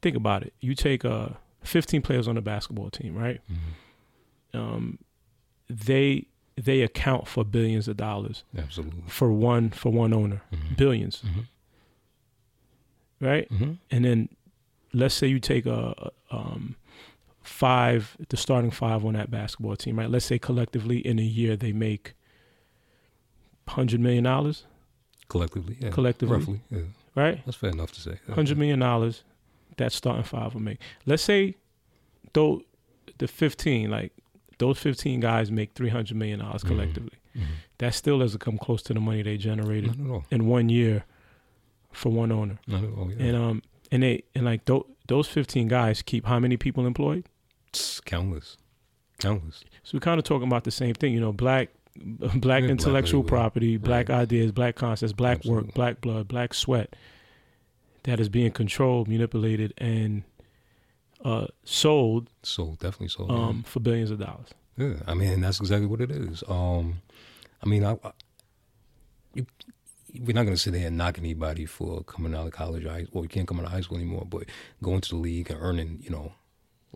[0.00, 0.54] think about it.
[0.60, 1.30] You take uh
[1.64, 3.40] 15 players on a basketball team, right?
[3.50, 4.58] Mm-hmm.
[4.58, 4.98] Um
[5.68, 8.44] they they account for billions of dollars.
[8.56, 9.02] Absolutely.
[9.08, 10.42] For one for one owner.
[10.52, 10.74] Mm-hmm.
[10.74, 11.40] 1000000000s mm-hmm.
[13.26, 13.50] Right?
[13.50, 13.72] Mm-hmm.
[13.90, 14.28] And then
[14.92, 16.76] let's say you take a, a um
[17.42, 20.08] five the starting five on that basketball team, right?
[20.08, 22.14] Let's say collectively in a year they make
[23.68, 24.64] hundred million dollars
[25.28, 25.76] collectively.
[25.80, 25.90] Yeah.
[25.90, 26.60] Collectively, roughly.
[26.70, 26.80] Yeah.
[27.14, 27.40] Right.
[27.44, 28.18] That's fair enough to say.
[28.32, 29.22] Hundred million dollars.
[29.76, 30.78] That starting five will make.
[31.04, 31.56] Let's say,
[32.32, 32.62] though,
[33.18, 34.12] the fifteen, like
[34.58, 36.68] those fifteen guys make three hundred million dollars mm-hmm.
[36.68, 37.18] collectively.
[37.36, 37.52] Mm-hmm.
[37.78, 39.98] That still doesn't come close to the money they generated
[40.30, 41.04] in one year
[41.92, 42.58] for one owner.
[42.66, 43.10] Not at all.
[43.10, 43.26] Yeah.
[43.26, 47.24] And um and they and like th- those fifteen guys keep how many people employed?
[48.04, 48.56] Countless,
[49.18, 49.64] countless.
[49.82, 51.12] So we're kind of talking about the same thing.
[51.12, 54.20] You know, black black yeah, intellectual black property, black right.
[54.20, 55.66] ideas, black concepts, black Absolutely.
[55.66, 56.94] work, black blood, black sweat
[58.04, 60.22] that is being controlled, manipulated, and
[61.24, 62.30] uh, sold.
[62.42, 63.30] Sold, definitely sold.
[63.30, 63.70] Um, yeah.
[63.70, 64.48] for billions of dollars.
[64.76, 66.42] Yeah, I mean, that's exactly what it is.
[66.48, 67.00] Um,
[67.62, 68.12] I mean, I, I
[69.34, 69.46] you,
[70.20, 72.84] we're not going to sit there and knock anybody for coming out of college.
[72.84, 74.44] Or well, you can't come out of high school anymore, but
[74.82, 76.32] going to the league and earning, you know,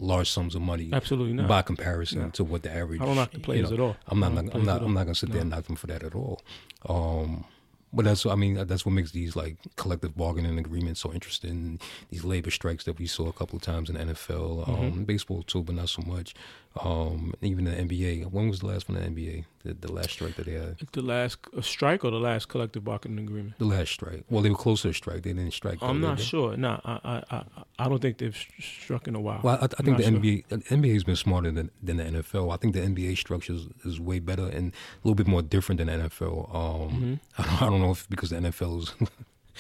[0.01, 0.91] large sums of money.
[0.93, 1.49] Absolutely not.
[1.49, 2.31] By comparison no.
[2.31, 3.01] to what the average.
[3.01, 3.97] I don't knock the players you know, at all.
[4.09, 4.29] I'm not.
[4.55, 4.83] I'm not.
[4.83, 6.41] I'm not going to sit there and knock them for that at all.
[6.89, 7.45] Um,
[7.93, 11.81] but that's I mean that's what makes these like collective bargaining agreements so interesting.
[12.11, 14.73] These labor strikes that we saw a couple of times in the NFL, Mm-hmm.
[14.75, 16.35] um, baseball too, but not so much.
[16.83, 18.31] Um, even the NBA.
[18.31, 19.45] When was the last one in the NBA?
[19.65, 20.79] The, the last strike that they had.
[20.93, 23.59] The last strike or the last collective bargaining agreement?
[23.59, 24.25] The last strike.
[24.31, 25.23] Well, they were close to a strike.
[25.23, 25.79] They didn't strike.
[25.83, 26.57] I'm not sure.
[26.57, 27.43] No, I, I,
[27.79, 29.41] I, don't think they've struck in a while.
[29.43, 30.13] Well, I, I think the sure.
[30.13, 32.53] NBA the NBA has been smarter than, than the NFL.
[32.53, 35.79] I think the NBA structure is, is way better and a little bit more different
[35.79, 36.55] than the NFL.
[36.55, 37.15] Um, Mm-hmm.
[37.39, 38.95] I, don't, I don't know if because the NFL is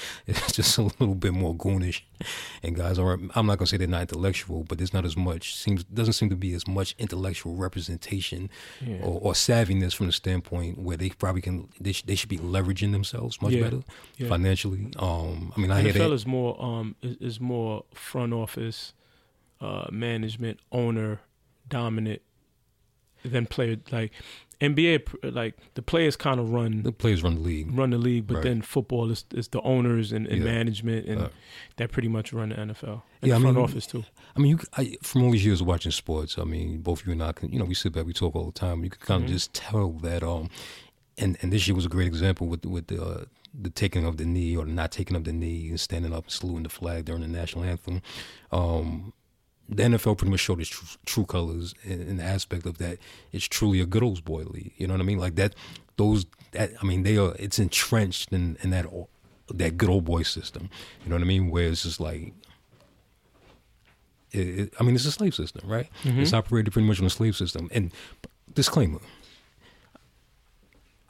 [0.26, 2.02] it's just a little bit more goonish,
[2.62, 3.18] and guys are.
[3.34, 6.30] I'm not gonna say they're not intellectual, but there's not as much seems doesn't seem
[6.30, 8.50] to be as much intellectual representation
[8.84, 8.96] Yeah.
[9.02, 12.38] or, or savviness from the standpoint where they probably can they, sh- they should be
[12.38, 13.62] leveraging themselves much Yeah.
[13.62, 13.80] better
[14.16, 14.28] Yeah.
[14.28, 14.92] financially.
[14.98, 16.12] Um, I mean, I hear NFL that.
[16.12, 18.92] is more um is, is more front office,
[19.60, 21.20] uh, management, owner,
[21.68, 22.22] dominant
[23.24, 23.76] than player.
[23.90, 24.12] Like
[24.60, 27.76] NBA, like the players kind of run The players run the league.
[27.78, 28.42] run the league, but Right.
[28.44, 30.44] then football is, is the owners and, and Yeah.
[30.52, 31.28] management, and Uh,
[31.76, 33.02] that pretty much run the NFL.
[33.22, 34.04] And Yeah, I the front mean- office too.
[34.36, 37.12] I mean, you, I, from all these years of watching sports, I mean, both you
[37.12, 38.82] and I can, you know, we sit back, we talk all the time.
[38.82, 39.32] You can kind of Mhm.
[39.32, 40.48] just tell that, um,
[41.16, 44.18] and and this year was a great example with with the uh, the taking of
[44.18, 47.06] the knee or not taking of the knee and standing up and saluting the flag
[47.06, 48.02] during the national anthem.
[48.52, 49.12] Um,
[49.68, 52.98] the NFL pretty much showed its true, true colors in, in the aspect of that
[53.32, 54.72] it's truly a good old boy league.
[54.76, 55.18] You know what I mean?
[55.18, 55.54] Like that,
[55.96, 58.86] those that I mean, they are it's entrenched in in that
[59.54, 60.70] that good old boy system.
[61.04, 61.50] You know what I mean?
[61.50, 62.32] Where it's just like
[64.32, 65.88] it, it- I mean, it's a slave system, right?
[66.04, 66.18] Mhm.
[66.18, 67.68] It's operated pretty much on a slave system.
[67.72, 67.92] And
[68.54, 69.00] disclaimer: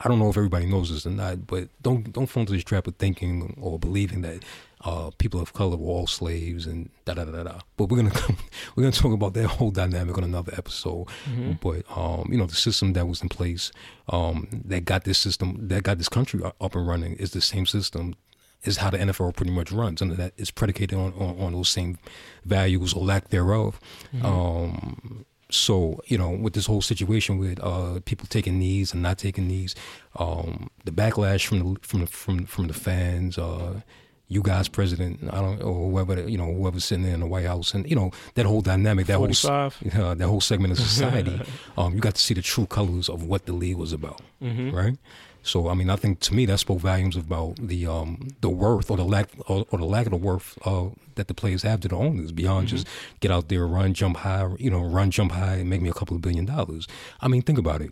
[0.01, 2.63] I don't know if everybody knows this or not, but don't don't fall into this
[2.63, 4.43] trap of thinking or believing that
[4.85, 7.43] uh, people of color were all slaves and da da da da.
[7.43, 7.59] da.
[7.77, 8.37] But we're gonna come,
[8.75, 11.07] we're gonna talk about that whole dynamic on another episode.
[11.29, 11.59] Mhm.
[11.59, 13.71] But um, you know, the system that was in place
[14.09, 17.65] um, that got this system that got this country up and running is the same
[17.65, 18.15] system
[18.63, 21.69] is how the NFL pretty much runs, and that is predicated on, on, on those
[21.69, 21.97] same
[22.43, 23.79] values or lack thereof.
[24.21, 29.17] Um, so you know, with this whole situation with uh, people taking knees and not
[29.17, 29.75] taking knees,
[30.17, 33.81] um, the backlash from the from the from from the fans, uh,
[34.29, 37.45] you guys, president, I don't or whoever you know whoever's sitting there in the White
[37.47, 39.69] House, and you know that whole dynamic, that whole uh,
[40.15, 41.41] that whole segment of society,
[41.77, 44.71] um, you got to see the true colors of what the league was about, Mhm.
[44.71, 44.97] right?
[45.41, 48.91] So, I mean, I think to me that spoke volumes about the um, the worth
[48.91, 51.79] or the lack or, or the lack of the worth uh, that the players have
[51.81, 52.85] to the owners beyond just
[53.21, 55.93] get out there, run, jump high, you know, run, jump high, and make me a
[55.93, 56.87] couple of billion dollars.
[57.21, 57.91] I mean, think about it.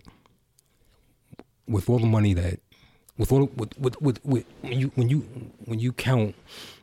[1.68, 2.60] With all the money that,
[3.18, 5.20] with all with with, with, with when you when you
[5.66, 6.36] when you count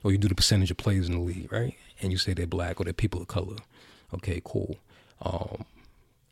[0.03, 1.75] or you do the percentage of players in the league, right?
[2.03, 3.57] And you say they're black or they're people of color,
[4.12, 4.77] okay, cool.
[5.23, 5.64] Um,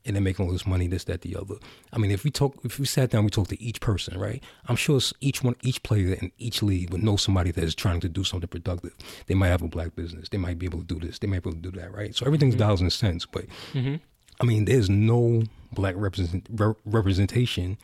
[0.04, 1.54] and they're making all this money, this, that, the other.
[1.92, 4.42] I mean, if we talk, if we sat down, we talk to each person, right?
[4.66, 8.00] I'm sure each one, each player in each league would know somebody that is trying
[8.00, 8.92] to do something productive.
[9.28, 10.28] They might have a black business.
[10.28, 11.20] They might be able to do this.
[11.20, 12.16] They might be able to do that, right?
[12.16, 13.24] So everything's dollars and cents.
[13.26, 14.00] But Mhm.
[14.40, 17.78] I mean, there's no black represent, re- representation.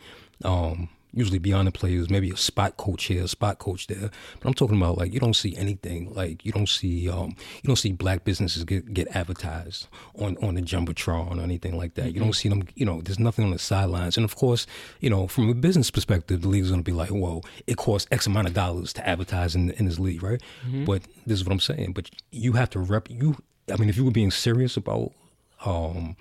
[0.45, 4.11] Um, usually beyond the players, maybe a spot coach here, a spot coach there.
[4.41, 7.67] But I'm talking about like you don't see anything like you don't see um, you
[7.67, 12.15] don't see black businesses get get advertised on on the jumbotron or anything like that.
[12.15, 12.67] You don't see them.
[12.75, 14.17] You know, there's nothing on the sidelines.
[14.17, 14.67] And of course,
[15.01, 18.09] you know, from a business perspective, the league's going to be like, whoa, it costs
[18.11, 20.43] X amount of dollars to advertise in in this league, right?
[20.85, 21.93] But this is what I'm saying.
[21.93, 23.37] But you have to rep you.
[23.73, 25.13] I mean, if you were being serious about
[25.65, 26.17] um,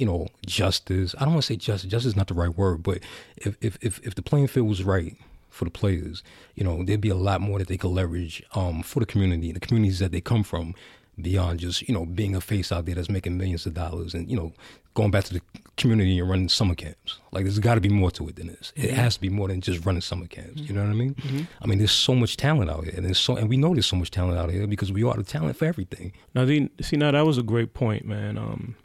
[0.00, 1.14] you know, justice.
[1.18, 1.90] I don't want to say justice.
[1.90, 3.00] Justice is not the right word, but
[3.36, 5.14] if if if, if the playing field was right
[5.50, 6.22] for the players,
[6.54, 9.52] you know, there'd be a lot more that they could leverage um, for the community,
[9.52, 10.74] the communities that they come from,
[11.20, 14.30] beyond just you know being a face out there that's making millions of dollars and
[14.30, 14.52] you know
[14.94, 15.42] going back to the
[15.76, 17.20] community and running summer camps.
[17.32, 18.72] Like there's got to be more to it than this.
[18.74, 20.60] It has to be more than just running summer camps.
[20.60, 21.14] You know what I mean?
[21.62, 23.86] I mean, there's so much talent out here, and there's so and we know there's
[23.86, 26.12] so much talent out here because we are the talent for everything.
[26.34, 28.36] Now, the, see, now that was a great point, man.
[28.36, 28.76] Um,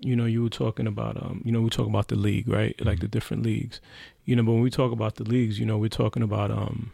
[0.00, 2.74] you know, you were talking about, um, you know, we talk about the league, right?
[2.84, 3.80] Like the different leagues.
[4.24, 6.90] You know, but when we talk about the leagues, you know, we're talking about um,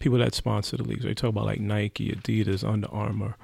[0.00, 1.04] people that sponsor the leagues.
[1.04, 1.10] Right?
[1.10, 3.36] We talk about like Nike, Adidas, Under Armour,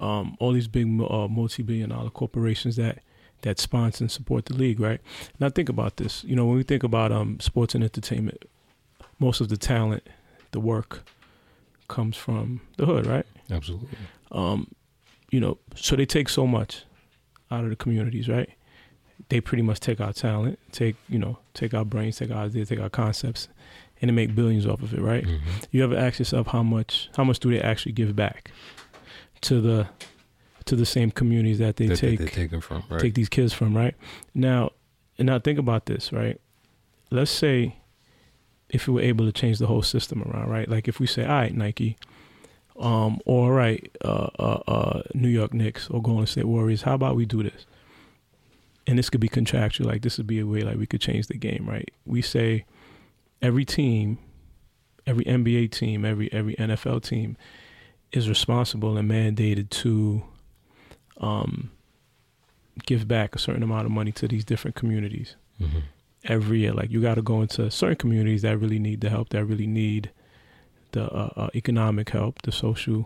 [0.00, 3.00] um, all these big uh, multi-billion-dollar corporations that
[3.42, 5.00] that sponsor and support the league, right?
[5.38, 6.24] Now think about this.
[6.24, 8.44] You know, when we think about um, sports and entertainment,
[9.18, 10.08] most of the talent,
[10.52, 11.04] the work,
[11.88, 13.26] comes from the hood, right?
[13.50, 13.88] Absolutely.
[14.32, 14.74] um,
[15.30, 16.84] you know, so they take so much
[17.50, 18.50] out of the communities, right?
[19.28, 22.68] They pretty much take our talent, take you know, take our brains, take our ideas,
[22.68, 23.48] take our concepts,
[24.00, 25.24] and they make billions off of it, right?
[25.24, 25.50] Mm-hmm.
[25.70, 28.50] You ever ask yourself how much how much do they actually give back
[29.42, 29.88] to the
[30.66, 33.00] to the same communities that they that, take that taken from, right?
[33.00, 33.94] take these kids from, right?
[34.34, 34.72] Now,
[35.18, 36.40] and now think about this, right?
[37.10, 37.76] Let's say
[38.68, 40.68] if we were able to change the whole system around, right?
[40.68, 41.96] Like if we say, all right, Nike,
[42.78, 46.94] um, or all right, uh, uh, uh, New York Knicks or Golden State Warriors, how
[46.94, 47.66] about we do this?
[48.86, 51.26] And this could be contractual, like this would be a way like we could change
[51.26, 51.90] the game, right?
[52.04, 52.64] We say
[53.42, 54.18] every team,
[55.06, 57.36] every NBA team, every every NFL team
[58.12, 60.22] is responsible and mandated to
[61.18, 61.70] um,
[62.84, 65.78] give back a certain amount of money to these different communities Mm-hmm.
[66.24, 66.74] every year.
[66.74, 69.66] Like you got to go into certain communities that really need the help, that really
[69.66, 70.10] need
[70.96, 73.00] the uh, uh, economic help, the social,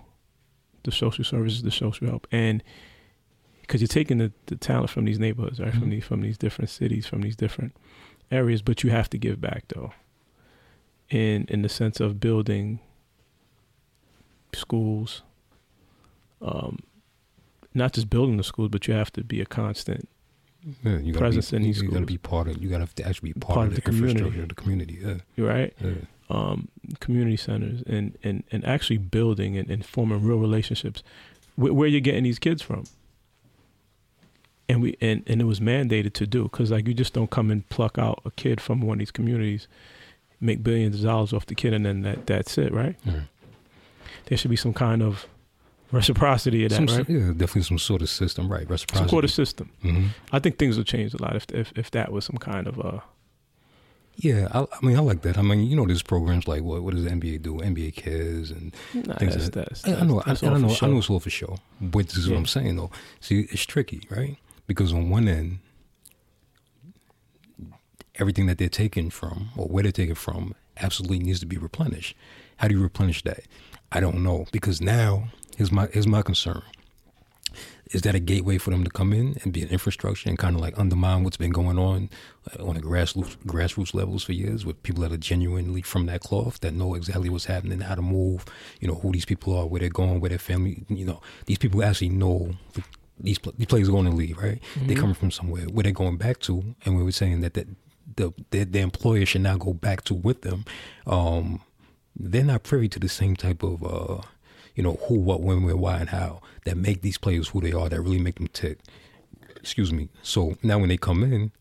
[0.87, 2.63] the social services, the social help, and
[3.63, 5.79] because you're taking the, the talent from these neighborhoods, right, Mhm.
[5.81, 7.73] from these from these different cities, from these different
[8.31, 9.93] areas, but you have to give back though.
[11.09, 12.79] In in the sense of building
[14.53, 15.23] schools,
[16.43, 16.79] um,
[17.75, 20.09] not just building the schools, but you have to be a constant
[20.85, 22.07] Yeah, you Presence be, in these You got to schools.
[22.07, 22.63] be part of.
[22.63, 24.11] You got to actually be part, Part of of the, the community.
[24.21, 24.99] infrastructure of the community.
[25.03, 25.73] Yeah, You're right.
[25.81, 25.91] yeah.
[26.31, 26.69] Um,
[27.01, 31.03] community centers and, and, and actually building and, and forming real relationships.
[31.57, 32.85] Where, where you're getting these kids from?
[34.69, 37.51] And we and, and it was mandated to do because like you just don't come
[37.51, 39.67] and pluck out a kid from one of these communities
[40.41, 42.95] make billions of dollars off the kid and then that that's it right?
[43.05, 43.23] Yeah.
[44.27, 45.27] there should be some kind of
[45.91, 47.09] reciprocity of that Some, right?
[47.11, 48.71] yeah, definitely some sort of system, right?
[48.71, 48.99] reciprocity.
[48.99, 49.71] Some sort of system.
[49.83, 52.69] Hmm i think things will change a lot if if, if that was some kind
[52.69, 53.01] of uh
[54.17, 55.39] Yeah, I, I mean, I like that.
[55.39, 56.83] I mean, you know, there's programs like what?
[56.83, 57.55] What does the NBA do?
[57.57, 60.59] NBA Kids and nah, Things that's, that- that's, I, I know, I, that's I for
[60.59, 61.57] know, I know it's all for show.
[61.81, 62.91] But this is what I'm saying though.
[63.21, 64.37] See, it's tricky, right?
[64.67, 65.59] Because on one end,
[68.17, 72.15] everything that they're taking from or where they're taking from absolutely needs to be replenished.
[72.59, 73.41] How do you replenish that?
[73.93, 76.63] I don't know because now here's my here's my concern.
[77.93, 80.55] Is that a gateway for them to come in and be an infrastructure and kind
[80.55, 82.09] of like undermine what's been going on
[82.59, 86.21] uh, on a grassroots grassroots levels for years with people that are genuinely from that
[86.21, 88.45] cloth that know exactly what's happening, how to move,
[88.81, 91.59] you know who these people are, where they're going, where their family, you know these
[91.59, 92.83] people actually know the,
[93.19, 94.61] these these players are going to leave, right?
[94.77, 95.01] They're Mhm.
[95.01, 97.67] coming from somewhere where they're going back to, and we were saying that that
[98.17, 100.65] the the, the employer should now go back to with them.
[101.09, 101.61] Um,
[102.17, 104.23] they're not privy to the same type of uh,
[104.81, 107.71] you know who, what, when, where, why, and how that make these players who they
[107.71, 108.79] are, that really make them tick.
[109.57, 110.09] Excuse me.
[110.23, 111.53] So now when they come in,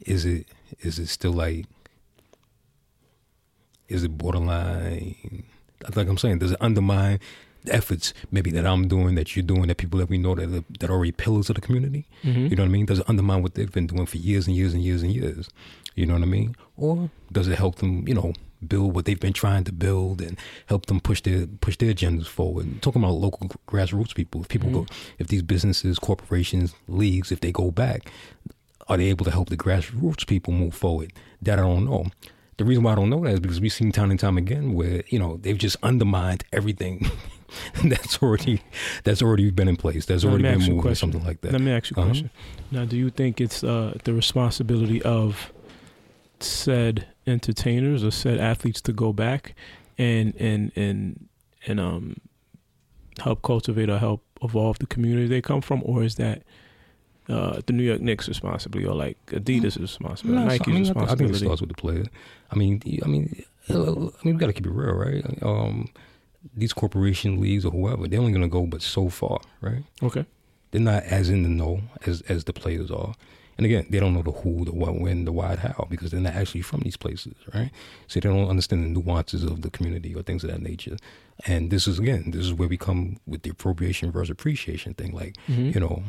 [0.00, 0.46] is it
[0.80, 1.66] is it still like
[3.88, 5.44] is it borderline?
[5.94, 7.20] Like I'm saying, does it undermine
[7.64, 10.44] the efforts maybe that I'm doing, that you're doing, that people that we know that
[10.48, 12.06] are, that are already pillars of the community?
[12.24, 12.48] Mhm.
[12.48, 12.86] You know what I mean?
[12.86, 15.50] Does it undermine what they've been doing for years and years and years and years?
[15.94, 16.56] You know what I mean?
[16.78, 18.32] Or does it help them, you know,
[18.68, 22.26] build what they've been trying to build and help them push their push their agendas
[22.26, 22.80] forward?
[22.82, 24.86] talking about local grassroots people, if people go,
[25.18, 28.10] if these businesses, corporations, leagues, if they go back,
[28.88, 31.12] are they able to help the grassroots people move forward?
[31.40, 32.06] That I don't know.
[32.58, 34.74] The reason why I don't know that is because we've seen time and time again
[34.74, 37.10] where you know they've just undermined everything
[37.84, 38.62] that's already
[39.04, 40.06] that's already been in place.
[40.06, 41.52] That's already been ask you a moved or something like that.
[41.52, 42.08] Let me ask you a Uh-huh.
[42.10, 42.30] question.
[42.70, 45.52] Now, do you think it's uh, the responsibility of
[46.40, 49.54] said entertainers or said athletes to go back
[49.98, 51.28] and and and
[51.66, 52.16] and um
[53.18, 56.42] help cultivate or help evolve the community they come from, or is that
[57.28, 60.96] uh, the New York Knicks' responsibility, or like Adidas' responsibility, No, Nike's I, mean, think,
[60.96, 62.04] I think it starts with the player.
[62.50, 65.24] I mean, I mean, I mean, we got to keep it real, right?
[65.42, 65.88] Um,
[66.56, 69.84] these corporation leagues or whoever, they're only going to go but so far, right?
[70.02, 70.26] okay,
[70.72, 73.14] They're not as in the know as as the players are.
[73.62, 76.20] And again, they don't know the who, the what, when, the why, how, because they're
[76.20, 77.70] not actually from these places, right?
[78.08, 80.96] So they don't understand the nuances of the community or things of that nature.
[81.46, 85.12] And this is again, this is where we come with the appropriation versus appreciation thing.
[85.12, 85.72] Like, Mhm.
[85.74, 86.02] you know,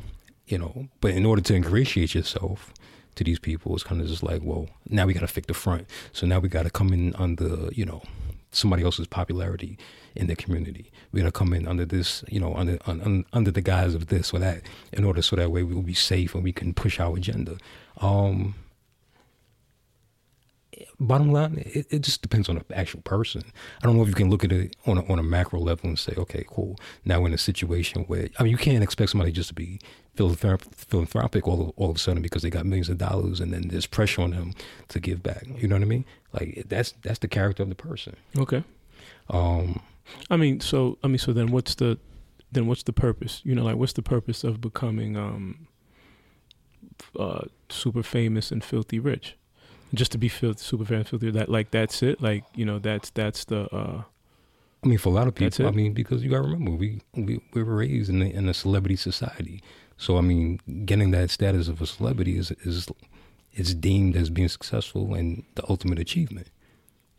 [0.47, 0.87] you know.
[0.99, 2.73] But in order to ingratiate yourself
[3.15, 5.53] to these people, it's kind of just like, well, now we got to fix the
[5.53, 5.85] front.
[6.11, 8.01] So now we got to come in on the, you know,
[8.53, 9.77] somebody else's popularity
[10.15, 10.91] in the community.
[11.11, 13.95] We got to come in under this, you know, under un, un, under the guise
[13.95, 14.61] of this or that,
[14.91, 17.57] in order so that way we will be safe and we can push our agenda.
[17.97, 18.55] Um,
[20.99, 23.43] bottom line, it, it just depends on the actual person.
[23.81, 25.89] I don't know if you can look at it on a, on a macro level
[25.89, 26.77] and say, okay, cool.
[27.05, 29.79] Now we're in a situation where I mean, you can't expect somebody just to be
[30.15, 33.67] philanthropic all of, all of a sudden because they got millions of dollars and then
[33.69, 34.53] there's pressure on them
[34.89, 35.45] to give back.
[35.57, 36.05] You know what I mean?
[36.33, 38.15] Like that's that's the character of the person.
[38.37, 38.63] okay.
[39.29, 39.81] Um,
[40.29, 41.97] I mean, so I mean, so then what's the
[42.51, 43.41] then what's the purpose?
[43.43, 45.67] You know, like what's the purpose of becoming um
[47.17, 49.35] uh super famous and filthy rich?
[49.93, 51.31] Just to be filthy, super famous, filthy.
[51.31, 52.21] That like that's it.
[52.21, 54.03] Like you know, that's that's the uh
[54.83, 57.01] I mean, for a lot of people, I mean, because you got to remember, we,
[57.13, 59.63] we we were raised in, the, in a celebrity society.
[59.97, 62.87] So I mean, getting that status of a celebrity is is
[63.53, 66.47] is deemed as being successful and the ultimate achievement.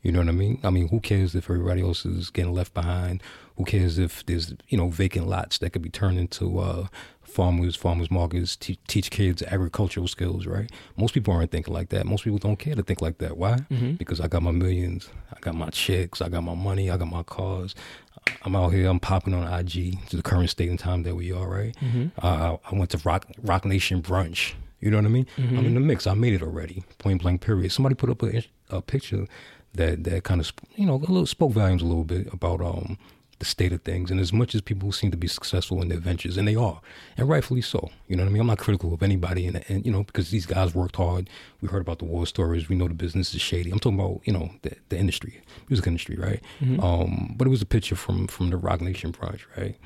[0.02, 0.60] You know what I mean?
[0.62, 3.22] I mean, who cares if everybody else is getting left behind?
[3.56, 6.88] Who cares if there's you know vacant lots that could be turned into uh,
[7.22, 10.70] farmers, farmers markets, te- teach kids agricultural skills, right?
[10.96, 12.06] Most people aren't thinking like that.
[12.06, 13.38] Most people don't care to think like that.
[13.38, 13.58] Why?
[13.70, 13.92] Mm-hmm.
[13.92, 17.10] Because I got my millions, I got my checks, I got my money, I got
[17.10, 17.74] my cars.
[18.42, 21.32] I'm out here, I'm popping on IG to the current state and time that we
[21.32, 21.74] are, right?
[21.80, 22.08] Mm-hmm.
[22.22, 24.54] Uh, I went to Roc Roc Nation brunch.
[24.80, 25.26] You know what I mean?
[25.36, 25.58] Mm-hmm.
[25.58, 26.06] I'm in the mix.
[26.06, 26.84] I made it already.
[26.98, 27.40] Point blank.
[27.40, 27.72] Period.
[27.72, 29.26] Somebody put up a, a picture
[29.74, 32.98] that that kind of you know a little spoke volumes a little bit about um
[33.38, 34.10] the state of things.
[34.10, 36.80] And as much as people seem to be successful in their ventures, and they are,
[37.16, 37.90] and rightfully so.
[38.08, 38.40] You know what I mean?
[38.40, 41.28] I'm not critical of anybody, and, and you know because these guys worked hard.
[41.60, 42.68] We heard about the war stories.
[42.68, 43.70] We know the business is shady.
[43.70, 46.40] I'm talking about you know the, the industry, music industry, right?
[46.60, 46.80] Mm-hmm.
[46.80, 49.76] Um, but it was a picture from from the Roc Nation brunch, right?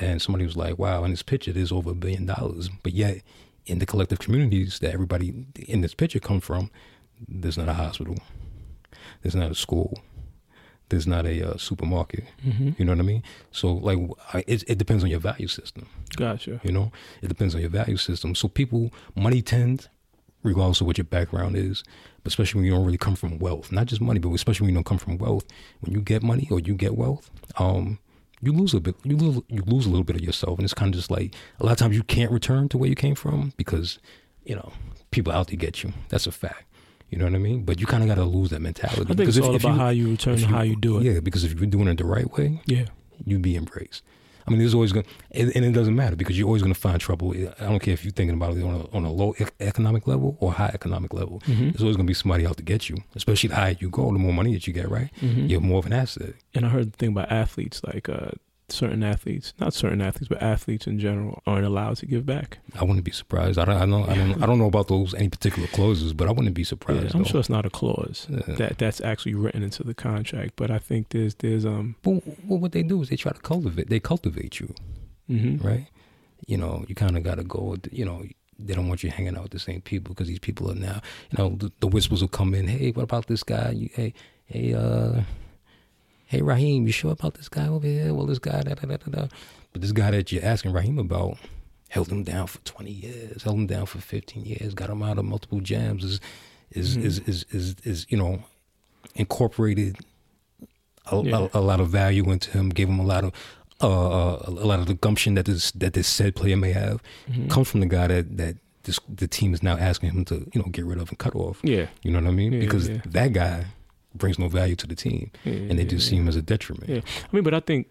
[0.00, 3.22] And somebody was like, "Wow!" In this picture, there's over a billion dollars, but yet
[3.66, 6.70] in the collective communities that everybody in this picture come from,
[7.26, 8.16] there's not a hospital,
[9.22, 9.98] there's not a school,
[10.88, 12.24] there's not a uh, supermarket.
[12.46, 12.70] Mm-hmm.
[12.78, 13.22] You know what I mean?
[13.52, 13.98] So like,
[14.32, 15.86] I, it, it depends on your value system.
[16.16, 16.60] Gotcha.
[16.62, 18.34] You know, it depends on your value system.
[18.34, 19.88] So people, money tends,
[20.42, 21.82] regardless of what your background is,
[22.22, 24.74] but especially when you don't really come from wealth, not just money, but especially when
[24.74, 25.44] you don't come from wealth.
[25.80, 27.98] When you get money or you get wealth, um,
[28.40, 28.94] you lose a bit.
[29.04, 31.34] You lose, you lose a little bit of yourself, and it's kind of just like
[31.60, 33.98] a lot of times you can't return to where you came from because,
[34.44, 34.72] you know,
[35.10, 35.92] people out to get you.
[36.10, 36.64] That's a fact.
[37.14, 37.62] You know what I mean?
[37.62, 39.02] But you kind of got to lose that mentality.
[39.02, 40.74] I think because it's if- all if about you- how you return and how you
[40.74, 41.04] do it.
[41.04, 42.86] Yeah, because if you're doing it the right way, Yeah.
[43.24, 44.02] you'd be embraced.
[44.46, 46.78] I mean, there's always going, and, and it doesn't matter because you're always going to
[46.88, 47.32] find trouble.
[47.60, 50.06] I don't care if you're thinking about it on a, on a low ec- economic
[50.08, 51.40] level or high economic level.
[51.46, 51.70] Mhm.
[51.72, 52.96] There's always going to be somebody out to get you.
[53.14, 55.08] Especially the higher you go, the more money that you get, right?
[55.22, 55.48] Mhm.
[55.48, 56.34] You're more of an asset.
[56.54, 58.32] And I heard the thing about athletes, like uh,
[58.68, 62.58] certain athletes, not certain athletes, but athletes in general, aren't allowed to give back.
[62.78, 63.58] I wouldn't be surprised.
[63.58, 66.28] I don't, I don't, I don't, I don't know about those any particular clauses, but
[66.28, 67.14] I wouldn't be Yeah, surprised.
[67.14, 67.28] I'm though.
[67.28, 68.54] sure it's not a clause Yeah.
[68.56, 72.58] that that's actually written into the contract, but I think there's there's um But well,
[72.58, 73.88] what they do is they try to cultivate.
[73.90, 74.74] They cultivate you,
[75.30, 75.62] mhm.
[75.62, 75.86] right?
[76.46, 77.60] You know, you kind of got to go.
[77.62, 78.24] with You know,
[78.58, 81.00] they don't want you hanging out with the same people because these people are now.
[81.32, 82.66] You know, the, the whispers will come in.
[82.68, 83.70] Hey, what about this guy?
[83.72, 84.14] You, hey,
[84.46, 85.22] hey, uh,
[86.26, 88.12] hey, Raheem, you sure about this guy over here?
[88.14, 89.26] Well, this guy, da da da da da.
[89.72, 91.38] But this guy that you're asking Raheem about
[91.88, 95.18] held him down for 20 years, held him down for 15 years, got him out
[95.18, 96.02] of multiple jams.
[96.04, 96.20] Is
[96.70, 97.04] is Mhm.
[97.04, 98.42] is, is is is you know
[99.14, 99.96] incorporated
[101.10, 101.48] a, Yeah.
[101.52, 103.32] a, a lot of value into him, gave him a lot of
[103.80, 107.02] uh, uh, a lot of the gumption that this that this said player may have
[107.30, 107.50] Mhm.
[107.50, 110.60] comes from the guy that that this, the team is now asking him to you
[110.62, 111.60] know get rid of and cut off.
[111.62, 111.86] Yeah.
[112.02, 112.52] You know what I mean?
[112.52, 113.00] Yeah, because yeah.
[113.06, 113.66] that guy
[114.14, 116.88] brings no value to the team, yeah and they just see him as a detriment.
[116.88, 117.00] Yeah.
[117.00, 117.88] I mean, but I think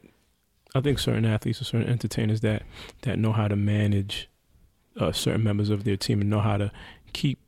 [0.76, 2.64] I think certain athletes or certain entertainers that
[3.02, 4.30] that know how to manage
[5.00, 6.72] uh, certain members of their team and know how to
[7.14, 7.40] keep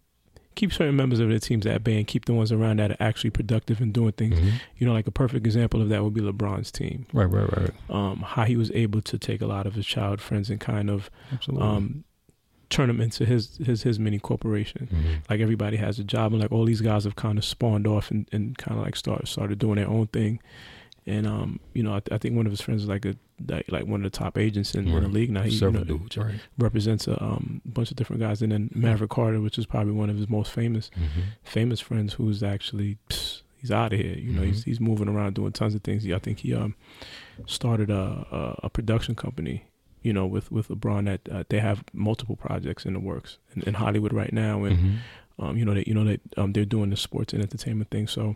[0.55, 2.97] keep certain members of their teams at bay and keep the ones around that are
[3.01, 4.39] actually productive and doing things.
[4.39, 4.53] Mhm.
[4.77, 7.05] You know, like a perfect example of that would be LeBron's team.
[7.11, 7.71] Right, right, right.
[7.89, 10.89] Um, how he was able to take a lot of his child friends and kind
[10.89, 11.67] of Absolutely.
[11.67, 12.03] um,
[12.75, 14.87] turn them into his his his mini corporation.
[14.91, 15.29] Mhm.
[15.29, 18.11] Like everybody has a job, and like all these guys have kind of spawned off
[18.11, 20.39] and, and kind of like start started doing their own thing.
[21.07, 23.15] And um, you know, I, th- I think one of his friends is like a
[23.47, 25.43] like, like one of the top agents in, in the league now.
[25.43, 26.33] He you know, dudes, right?
[26.57, 30.09] represents a um, bunch of different guys, and then Maverick Carter, which is probably one
[30.09, 31.21] of his most famous Mm-hmm.
[31.43, 34.15] famous friends, who's actually pss, he's out of here.
[34.17, 34.65] You know, he's Mhm.
[34.65, 36.05] he's moving around doing tons of things.
[36.11, 36.73] I think he um
[37.45, 39.65] started a, a a production company.
[40.05, 43.63] You know, with with LeBron, that uh, they have multiple projects in the works in,
[43.63, 44.97] in Hollywood right now, and Mhm.
[45.39, 48.07] um, you know that you know that um, they're doing the sports and entertainment thing.
[48.07, 48.35] So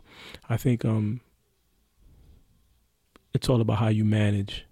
[0.50, 1.22] I think um,
[3.34, 4.66] it's all about how you manage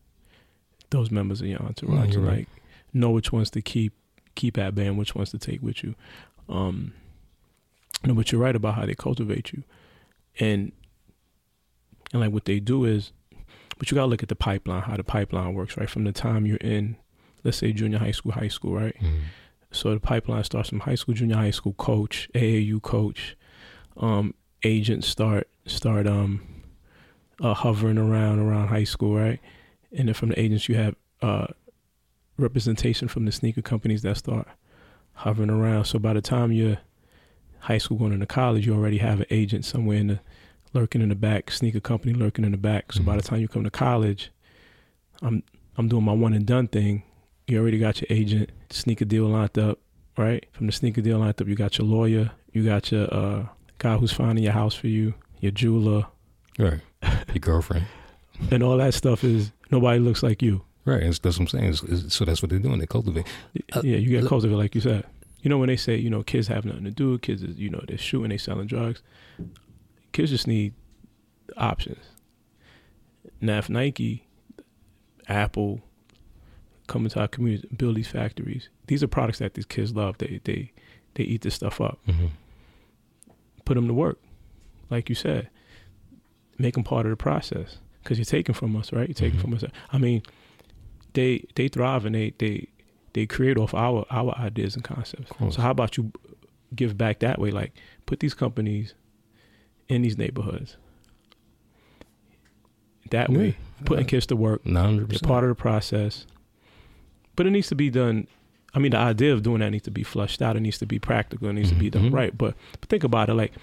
[0.89, 2.15] those members of your entourage.
[2.15, 2.37] right.
[2.37, 2.47] Like
[2.93, 3.93] know which ones to keep
[4.35, 5.93] keep at bay and which ones to take with you.
[6.49, 6.93] Um,
[8.05, 9.63] no, but you're right about how they cultivate you,
[10.39, 10.71] and
[12.11, 13.11] and like what they do is,
[13.77, 15.89] but you gotta look at the pipeline, how the pipeline works, right?
[15.89, 16.97] From the time you're in,
[17.43, 18.95] let's say junior high school, high school, right?
[18.99, 19.19] Mhm.
[19.71, 23.35] So the pipeline starts from high school, junior high school coach, AAU coach,
[23.97, 26.41] um, agents start start um
[27.39, 29.39] uh, hovering around around high school, right?
[29.95, 31.47] And then from the agents you have uh
[32.37, 34.47] representation from the sneaker companies that start
[35.13, 35.85] hovering around.
[35.85, 36.77] So by the time you're
[37.59, 40.19] high school going into college, you already have an agent somewhere in the
[40.73, 42.91] lurking in the back, sneaker company lurking in the back.
[42.93, 43.21] So by Mhm.
[43.21, 44.31] the time you come to college,
[45.21, 45.43] I'm
[45.77, 47.03] I'm doing my one and done thing.
[47.47, 49.79] You already got your agent, sneaker deal lined up,
[50.17, 50.45] right?
[50.51, 53.45] From the sneaker deal lined up, you got your lawyer, you got your uh,
[53.77, 56.07] guy who's finding your house for you, your jeweler,
[56.59, 56.79] Right.
[57.03, 57.85] Your girlfriend.
[58.51, 60.63] and all that stuff is nobody looks like you.
[60.85, 61.01] Right.
[61.03, 61.69] That's, that's what I'm saying.
[61.69, 62.79] It's, it's, so that's what they're doing.
[62.79, 63.27] They cultivate.
[63.73, 65.05] Uh, yeah, you get cultivated like you said.
[65.43, 67.69] You know when they say you know kids have nothing to do, kids is you
[67.69, 69.03] know they're shooting, they selling drugs.
[70.11, 70.73] Kids just need
[71.57, 72.03] options.
[73.41, 74.27] Now, if Nike,
[75.27, 75.81] Apple,
[76.87, 80.17] come into our community, build these factories, these are products that these kids love.
[80.17, 80.71] They they
[81.15, 81.99] they eat this stuff up.
[82.07, 82.27] Mm-hmm.
[83.65, 84.19] Put them to work,
[84.89, 85.49] like you said.
[86.57, 89.07] Make them part of the process because you're taking from us, right?
[89.07, 89.41] You're taking Mhm.
[89.41, 89.63] from us.
[89.91, 90.23] I mean,
[91.13, 92.67] they they thrive and they they
[93.13, 95.31] they create off our our ideas and concepts.
[95.53, 96.11] So how about you
[96.75, 97.51] give back that way?
[97.51, 97.73] Like
[98.07, 98.95] put these companies
[99.89, 100.77] in these neighborhoods.
[103.11, 103.37] That Yeah.
[103.37, 104.65] way, putting kids to work.
[104.65, 105.27] Nine hundred They're percent.
[105.27, 106.25] part of the process.
[107.35, 108.27] But it needs to be done.
[108.73, 110.55] I mean, the idea of doing that needs to be flushed out.
[110.57, 111.47] It needs to be practical.
[111.47, 112.13] It needs to be done Mhm.
[112.13, 112.37] right.
[112.37, 113.33] But, but think about it.
[113.35, 113.53] Like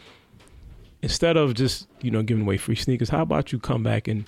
[1.02, 4.24] instead of just you know giving away free sneakers, how about you come back and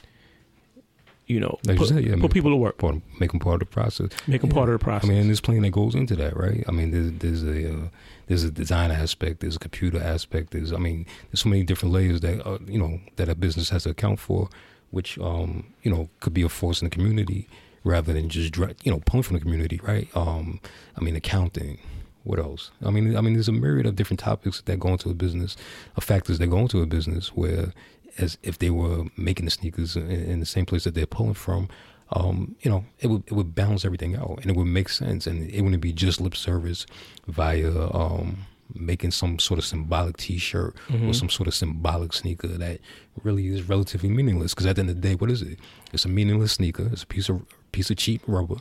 [1.26, 3.54] you know Like you put, said, yeah, put people to work, Part, make them part
[3.62, 4.10] of the process.
[4.28, 4.54] make them Yeah.
[4.54, 5.08] part of the process.
[5.08, 6.62] I mean, and there's plenty that goes into that, right?
[6.68, 7.88] I mean, there's there's a uh,
[8.28, 11.92] there's a design aspect, there's a computer aspect, there's I mean, there's so many different
[11.94, 14.48] layers that uh, you know that a business has to account for,
[14.90, 17.48] which um you know could be a force in the community
[17.84, 20.08] rather than just you know pulling from the community, right?
[20.16, 20.60] Um,
[20.96, 21.78] I mean, accounting.
[22.24, 22.72] What else?
[22.84, 25.56] I mean, I mean, there's a myriad of different topics that go into a business,
[25.96, 27.72] of factors that go into a business where,
[28.18, 31.34] as if they were making the sneakers in, in the same place that they're pulling
[31.34, 31.68] from,
[32.10, 35.26] um, you know, it would it would balance everything out, and it would make sense,
[35.26, 36.86] and it wouldn't be just lip service
[37.26, 41.08] via um, making some sort of symbolic T-shirt Mhm.
[41.08, 42.80] or some sort of symbolic sneaker that
[43.22, 44.54] really is relatively meaningless.
[44.54, 45.58] Because at the end of the day, what is it?
[45.92, 46.88] It's a meaningless sneaker.
[46.92, 47.42] It's a piece of
[47.72, 48.56] piece of cheap rubber,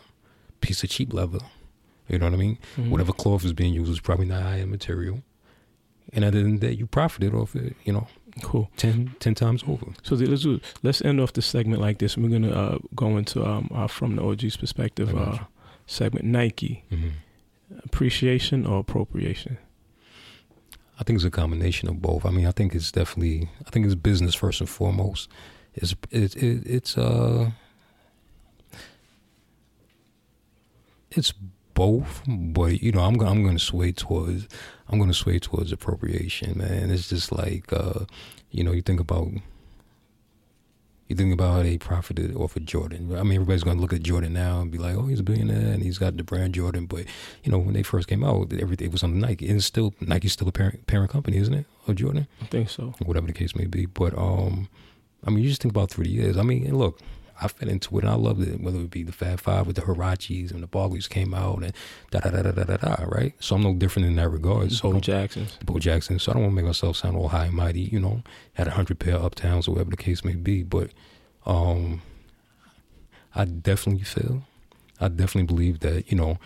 [0.62, 1.40] piece of cheap leather.
[2.08, 2.58] You know what I mean?
[2.78, 2.90] Mhm.
[2.90, 5.24] Whatever cloth is being used is probably not high end material.
[6.14, 8.08] And at the end of the day, you profited off it, you know,
[8.42, 8.70] Cool.
[8.78, 9.88] 10, 10 times over.
[10.04, 12.18] So the- let's do, let's end off the segment like this.
[12.18, 15.40] We're gonna uh, go into um, our from the OG's perspective uh,
[15.88, 16.26] segment.
[16.26, 17.10] Nike Mm-hmm.
[17.86, 19.58] appreciation or appropriation.
[21.00, 22.26] I think it's a combination of both.
[22.26, 25.30] I mean, I think it's definitely, I think it's business first and foremost.
[25.74, 27.52] It's it, it, it's uh,
[31.12, 31.34] it's
[31.76, 34.48] both, but you know, I'm gonna I'm gonna sway towards
[34.90, 36.90] I'm gonna sway towards appropriation, man.
[36.90, 38.06] It's just like uh,
[38.50, 39.28] you know, you think about
[41.08, 43.16] you think about how they profited off of Jordan.
[43.16, 45.74] I mean, everybody's gonna look at Jordan now and be like, "Oh, he's a billionaire
[45.74, 47.06] and he's got the brand Jordan." But
[47.44, 50.34] you know, when they first came out, everything was on Nike, and it's still Nike's
[50.34, 52.28] still a parent parent company, isn't it, of Jordan?
[52.42, 52.96] I think so.
[53.06, 53.86] whatever the case may be.
[53.86, 54.68] But um,
[55.24, 56.38] I mean, you just think about through the years.
[56.38, 57.00] I mean, look,
[57.42, 58.62] I fell into it and I loved it.
[58.62, 61.74] Whether it be the Fab Five with the Huaraches and the Barkleys came out and
[62.12, 63.04] da da da da da da da.
[63.06, 63.34] Right.
[63.40, 64.72] So I'm no different in that regard.
[64.72, 65.58] So Bo Jackson's.
[65.64, 66.18] Bo Jackson.
[66.20, 67.82] So I don't want to make myself sound all high and mighty.
[67.82, 68.24] You know,
[68.54, 70.64] had a hundred pair of uptowns or whatever the case may be.
[70.64, 70.92] But
[71.46, 72.02] um,
[73.36, 74.44] I definitely feel,
[75.02, 76.40] I definitely believe that you know,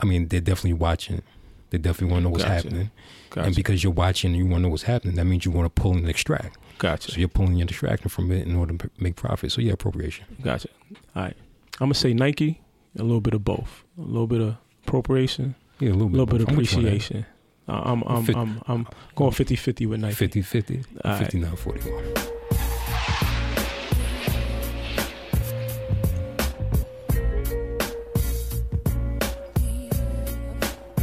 [0.00, 1.22] I mean, they're definitely watching.
[1.70, 2.54] They definitely want to know what's Gotcha.
[2.54, 2.90] happening.
[3.30, 3.46] Gotcha.
[3.48, 5.66] And because you're watching and you want to know what's happening, that means you want
[5.66, 6.56] to pull and extract.
[6.78, 7.12] Gotcha.
[7.12, 9.52] So you're pulling and extracting from it in order to make profit.
[9.52, 10.24] So yeah, appropriation.
[10.42, 10.68] Gotcha.
[11.16, 11.36] All right.
[11.80, 12.60] I'm gonna say Nike.
[12.98, 13.82] A little bit of both.
[13.98, 14.56] A little bit of
[14.86, 15.54] appropriation.
[15.80, 16.88] Yeah, a little bit, A little bit of I'm with you on that.
[16.90, 17.26] appreciation.
[17.66, 20.14] I'm I'm Fit- I'm I'm going 50-50 with Nike.
[20.14, 21.18] 50 50, All right.
[21.18, 22.14] 59 41.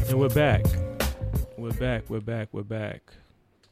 [0.09, 0.65] And we're back.
[1.57, 2.03] We're back.
[2.09, 2.49] We're back.
[2.51, 3.01] We're back.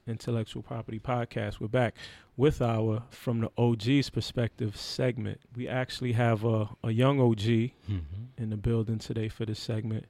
[0.08, 1.60] Intellectual Property Podcast.
[1.60, 1.96] We're back
[2.36, 5.40] with our From the OG's Perspective segment.
[5.56, 8.00] We actually have a, a young OG Mm-hmm.
[8.38, 10.06] in the building today for this segment.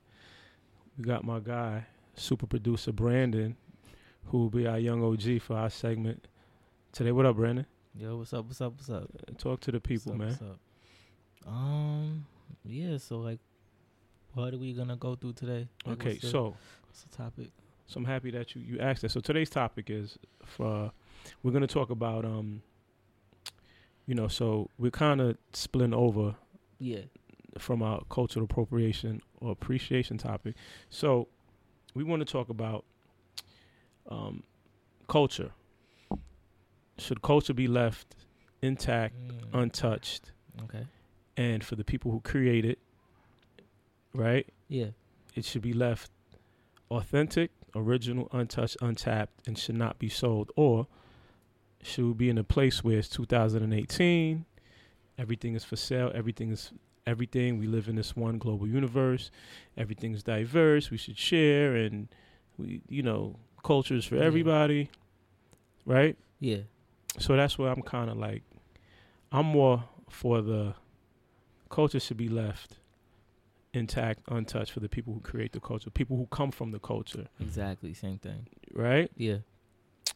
[0.98, 1.86] We got my guy,
[2.16, 3.56] super producer Brandon,
[4.26, 6.28] who will be our young OG for our segment
[6.92, 7.12] today.
[7.12, 7.66] What up, Brandon?
[7.96, 8.46] Yo, what's up?
[8.46, 8.74] What's up?
[8.78, 9.10] What's up?
[9.38, 10.50] Talk to the people, what's up, man.
[10.50, 11.54] What's up?
[11.54, 12.26] Um,
[12.64, 12.98] yeah.
[12.98, 13.40] So like,
[14.34, 15.68] what are we gonna go through today?
[15.86, 16.56] Like, Okay, what's the, so
[16.88, 17.48] what's the topic?
[17.90, 19.10] So I'm happy that you you asked that.
[19.10, 20.92] So today's topic is for
[21.44, 22.62] we're gonna talk about um
[24.06, 26.36] you know so we're kind of splitting over
[26.80, 27.02] Yeah.
[27.58, 30.56] from our cultural appropriation or appreciation topic.
[30.90, 31.28] So
[31.96, 32.86] we want to talk about
[34.08, 34.44] um
[35.08, 35.52] culture.
[37.00, 38.16] Should culture be left
[38.62, 40.32] intact, Mm, untouched,
[40.64, 40.86] okay.
[41.38, 42.78] and for the people who create it,
[44.14, 44.46] right?
[44.68, 44.88] Yeah.
[45.34, 46.12] It should be left
[46.92, 50.52] authentic, original, untouched, untapped, and should not be sold.
[50.56, 50.88] Or
[51.82, 54.46] should we be in a place where it's 2018,
[55.18, 56.72] everything is for sale, everything is
[57.08, 57.58] everything.
[57.58, 59.32] We live in this one global universe.
[59.78, 60.92] Everything is diverse.
[60.92, 62.08] We should share, and
[62.58, 64.24] we, you know, cultures for Yeah.
[64.24, 64.90] everybody,
[65.86, 66.18] right?
[66.40, 66.60] Yeah.
[67.18, 68.44] So that's where I'm kind of like,
[69.32, 70.76] I'm more for the
[71.70, 72.78] culture should be left
[73.74, 77.28] intact, untouched for the people who create the culture, people who come from the culture,
[77.40, 77.94] Exactly.
[77.94, 78.48] Same thing.
[78.74, 79.12] right?
[79.16, 79.38] Yeah.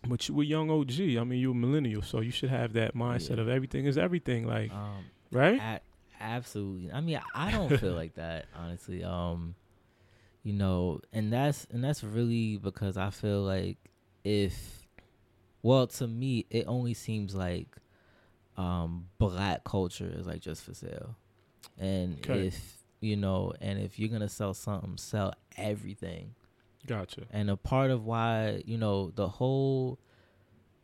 [0.07, 1.17] But you were young OG.
[1.17, 3.43] I mean, you're a millennial, so you should have that mindset Yeah.
[3.43, 4.45] of everything is everything.
[4.47, 5.59] Like, Um, right?
[5.61, 5.81] a-
[6.19, 6.91] absolutely.
[6.91, 9.03] I mean, I don't feel like that honestly.
[9.03, 9.55] Um,
[10.43, 13.77] you know, and that's and that's really because I feel like
[14.25, 14.85] if,
[15.61, 17.77] well, to me, it only seems like,
[18.57, 21.15] um, black culture is like just for sale,
[21.77, 22.47] and Okay.
[22.47, 26.35] if you know, and if you're gonna sell something, sell everything.
[26.85, 27.21] Gotcha.
[27.31, 29.99] And a part of why, you know, the whole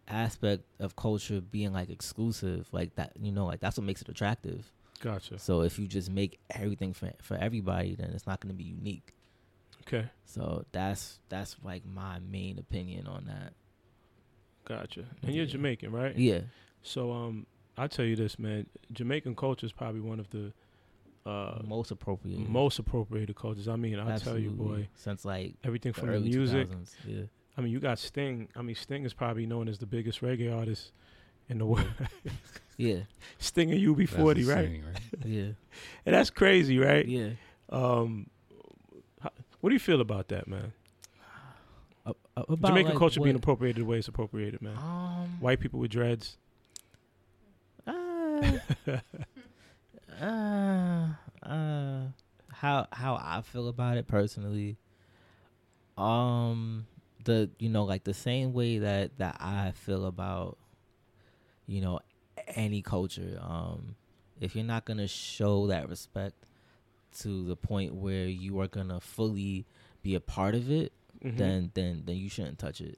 [0.07, 4.09] aspect of culture being like exclusive, like that, you know, like that's what makes it
[4.09, 4.71] attractive.
[5.01, 5.39] Gotcha.
[5.39, 8.65] So if you just make everything for for everybody, then it's not going to be
[8.65, 9.13] unique.
[9.87, 10.07] Okay.
[10.25, 13.53] So that's that's like my main opinion on that.
[14.65, 15.05] Gotcha.
[15.23, 16.15] And you're Jamaican, right?
[16.15, 16.41] Yeah.
[16.83, 17.45] So, um,
[17.77, 18.67] I tell you this, man.
[18.91, 20.53] Jamaican culture is probably one of the
[21.29, 22.49] uh, most appropriate.
[22.49, 23.67] most appropriated cultures.
[23.67, 26.69] I mean, I tell you, boy, Since like everything the from the music.
[26.69, 26.95] 2000s.
[27.07, 27.21] Yeah.
[27.57, 28.47] I mean, you got Sting.
[28.55, 30.91] I mean, Sting is probably known as the biggest reggae artist
[31.47, 31.87] in the world.
[32.77, 32.99] Yeah.
[33.39, 34.37] Sting and UB40, right?
[34.37, 35.01] insane, right?
[35.25, 35.49] Yeah.
[36.05, 37.05] And that's crazy, right?
[37.05, 37.31] Yeah.
[37.69, 38.29] Um,
[39.19, 40.71] how, what do you feel about that, man?
[42.05, 44.77] Uh, about, Jamaican like, culture being appropriated the way it's appropriated, man.
[44.77, 45.37] Um.
[45.41, 46.37] White people with dreads.
[47.85, 48.59] Uh,
[50.19, 51.07] uh,
[51.43, 52.01] uh,
[52.51, 54.77] how how I feel about it personally.
[55.97, 56.85] Um,
[57.25, 60.57] the you know like the same way that that I feel about,
[61.67, 61.99] you know,
[62.47, 63.39] any culture.
[63.41, 63.95] Um,
[64.39, 66.35] if you're not gonna show that respect
[67.19, 69.65] to the point where you are gonna fully
[70.01, 70.93] be a part of it,
[71.23, 71.37] Mhm.
[71.37, 72.97] then then then you shouldn't touch it.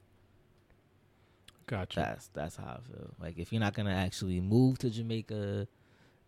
[1.66, 2.00] gotcha.
[2.00, 3.14] That's that's how I feel.
[3.20, 5.66] Like if you're not gonna actually move to Jamaica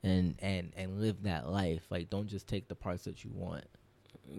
[0.04, 3.64] and and and live that life, like don't just take the parts that you want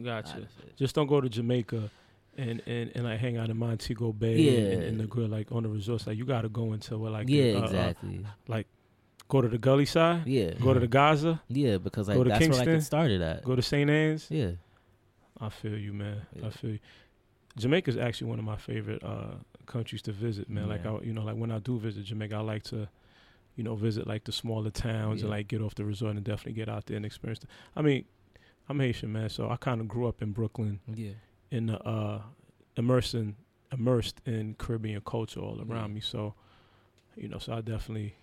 [0.03, 0.47] Gotcha.
[0.75, 1.89] Just don't go to Jamaica
[2.37, 4.73] and, and, and like hang out in Montego Bay Yeah.
[4.73, 6.07] and, and the grill like on the resorts.
[6.07, 8.25] Like you got to go into what like yeah, uh, uh, exactly.
[8.47, 8.67] like
[9.27, 12.29] go to the gully side, yeah, go to the Gaza, yeah, because like Go to
[12.29, 13.43] that's where like it started at.
[13.43, 13.89] go to St.
[13.89, 14.27] Ann's.
[14.29, 14.51] Yeah,
[15.39, 16.21] I feel you, man.
[16.35, 16.47] Yeah.
[16.47, 16.79] I feel you.
[17.57, 19.35] Jamaica's actually one of my favorite uh,
[19.65, 20.67] countries to visit, man.
[20.67, 22.87] Like I, you know, like when I do visit Jamaica, I like to,
[23.55, 26.53] you know, visit like the smaller towns and like get off the resort and definitely
[26.53, 27.39] get out there and experience.
[27.39, 28.05] The, I mean,
[28.67, 31.11] I'm Haitian, man, so I kind of grew up in Brooklyn yeah,
[31.51, 32.21] in the uh,
[32.77, 33.35] immersing,
[33.71, 35.73] immersed in Caribbean culture all Yeah.
[35.73, 36.01] around me.
[36.01, 36.33] So,
[37.15, 38.15] you know, so I definitely,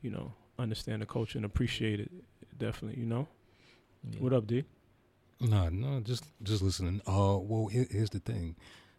[0.00, 2.10] you know, understand the culture and appreciate it.
[2.56, 3.26] Definitely, you know.
[4.10, 4.20] yeah.
[4.20, 4.64] What up, D?
[5.40, 7.00] No, no, just just listening.
[7.06, 8.56] Uh, well, here, here's the thing.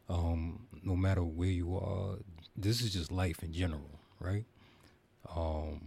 [0.07, 2.15] Um, no matter where you are,
[2.55, 4.45] this is just life in general, right?
[5.35, 5.81] Um,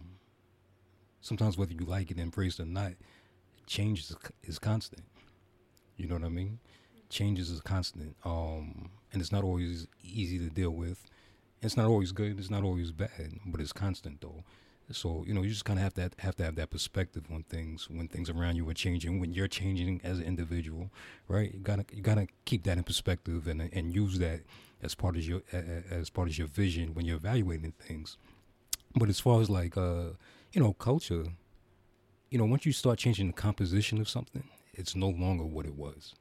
[1.20, 2.92] sometimes whether you like it, and embrace it or not,
[3.66, 5.04] change is, is constant.
[5.96, 6.58] You know what I mean?
[7.08, 8.16] Changes is constant.
[8.24, 11.04] Um, and it's not always easy to deal with.
[11.60, 12.38] It's not always good.
[12.38, 14.44] It's not always bad, but it's constant though.
[14.90, 17.44] So you know, you just kind of have to have to have that perspective on
[17.44, 20.90] things when things around you are changing, when you're changing as an individual,
[21.28, 21.52] right?
[21.54, 24.40] You gotta you gotta keep that in perspective and and use that
[24.82, 25.42] as part of your
[25.90, 28.16] as part of your vision when you're evaluating things.
[28.94, 30.10] But as far as like uh,
[30.52, 31.24] you know, culture,
[32.30, 35.74] you know, once you start changing the composition of something, it's no longer what it
[35.74, 36.14] was.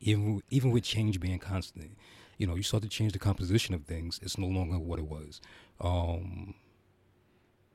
[0.00, 1.96] Even even with change being constant,
[2.38, 5.06] you know, you start to change the composition of things, it's no longer what it
[5.06, 5.40] was.
[5.80, 6.54] Um,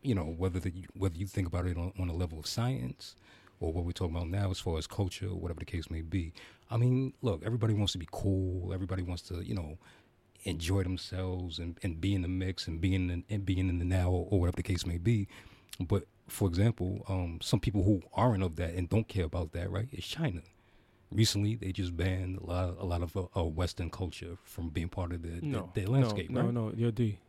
[0.02, 3.16] you know, whether the, whether you think about it on, on a level of science
[3.60, 6.34] or what we're talking about now as far as culture, whatever the case may be.
[6.72, 8.74] I mean, look, everybody wants to be cool.
[8.74, 9.78] Everybody wants to, you know,
[10.44, 13.86] enjoy themselves and, and be in the mix and being in, and being in the
[13.86, 15.28] now or whatever the case may be.
[15.80, 19.70] But for example, um, some people who aren't of that and don't care about that,
[19.70, 19.88] right?
[19.92, 20.42] Is China.
[21.12, 25.12] Recently, they just banned a lot, a lot of uh, Western culture from being part
[25.12, 26.54] of their, No, their, their landscape, no, right?
[26.54, 27.20] no, no, yo, D.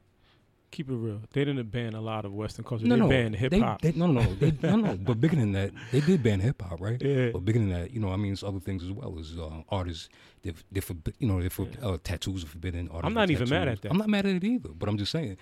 [0.73, 1.21] Keep it real.
[1.33, 2.87] They didn't ban a lot of Western culture.
[2.87, 3.85] No, they no, banned hip hop.
[3.85, 4.97] No, no, no, they, no, no.
[5.05, 7.01] But bigger than that, they did ban hip hop, right?
[7.01, 7.29] Yeah.
[7.31, 9.17] But bigger than that, you know, I mean, it's other things as well.
[9.21, 10.09] As uh, artists,
[10.43, 12.89] they, they forbi- you know, they for, uh, tattoos are forbidden.
[12.89, 13.91] Artists I'm not even mad at that.
[13.93, 14.71] I'm not mad at it either.
[14.71, 15.37] But I'm just saying,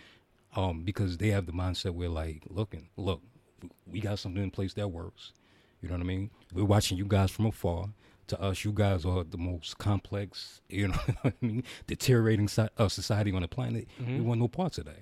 [0.57, 3.23] um, because they have the mindset where like, looking, look,
[3.87, 5.33] we got something in place that works.
[5.81, 6.31] You know what I mean?
[6.53, 7.87] We're watching you guys from afar.
[8.27, 12.69] To us, you guys are the most complex, you know what I mean, deteriorating si-
[12.79, 13.89] uh, society on the planet.
[13.99, 14.23] We Mhm.
[14.25, 15.01] want no parts of that.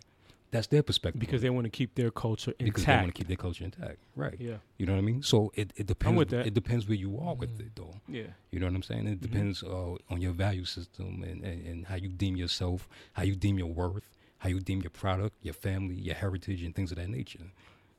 [0.50, 1.20] That's their perspective.
[1.20, 2.64] because they want to keep their culture intact.
[2.64, 4.36] because they want to keep their culture intact, right?
[4.40, 5.22] yeah, You know what I mean?
[5.22, 6.10] So it, it depends.
[6.10, 6.46] I'm with that.
[6.46, 7.66] It depends where you are with Mm.
[7.66, 7.94] it, though.
[8.08, 8.22] yeah.
[8.50, 9.06] You know what I'm saying?
[9.08, 9.20] It Mhm.
[9.20, 13.36] depends uh, on your value system and, and, and how you deem yourself, how you
[13.36, 16.96] deem your worth, how you deem your product, your family, your heritage, and things of
[16.96, 17.50] that nature.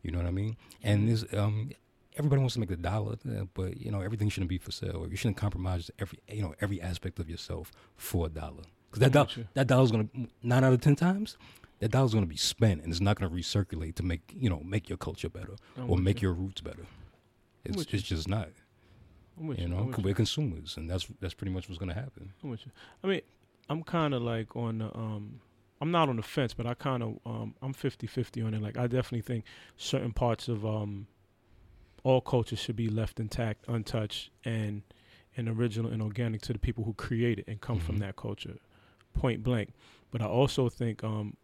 [0.02, 0.58] You know what I mean?
[0.82, 1.08] And Mhm.
[1.12, 1.70] this, um,
[2.16, 5.06] everybody wants to make a dollar, uh, but you know everything shouldn't be for sale.
[5.10, 8.64] You shouldn't compromise every you know every aspect of yourself for a dollar.
[8.90, 9.48] because that I'm dollar, with you.
[9.54, 10.10] that dollar's gonna
[10.42, 11.38] nine out of ten times
[11.80, 14.90] that dollar's gonna be spent and it's not gonna recirculate to make you know make
[14.90, 16.28] your culture better I'm or make you.
[16.30, 16.86] your roots better.
[17.66, 17.86] It's you.
[17.92, 18.50] it's just not.
[19.42, 19.68] You you.
[19.70, 20.10] know, I'm with 'cause you.
[20.10, 22.34] we're consumers, and that's that's pretty much what's gonna happen.
[22.44, 22.72] I'm with you.
[23.04, 23.22] I mean,
[23.70, 25.40] I'm kind of like on the um
[25.82, 28.62] I'm not on the fence, but I kind of um I'm 50-50 on it.
[28.62, 29.46] Like I definitely think
[29.78, 31.08] certain parts of um
[32.04, 34.82] all cultures should be left intact, untouched and
[35.38, 38.00] and original and organic to the people who create it and come from Mhm.
[38.00, 38.58] that culture.
[39.14, 39.74] Point blank.
[40.12, 41.38] But I also think um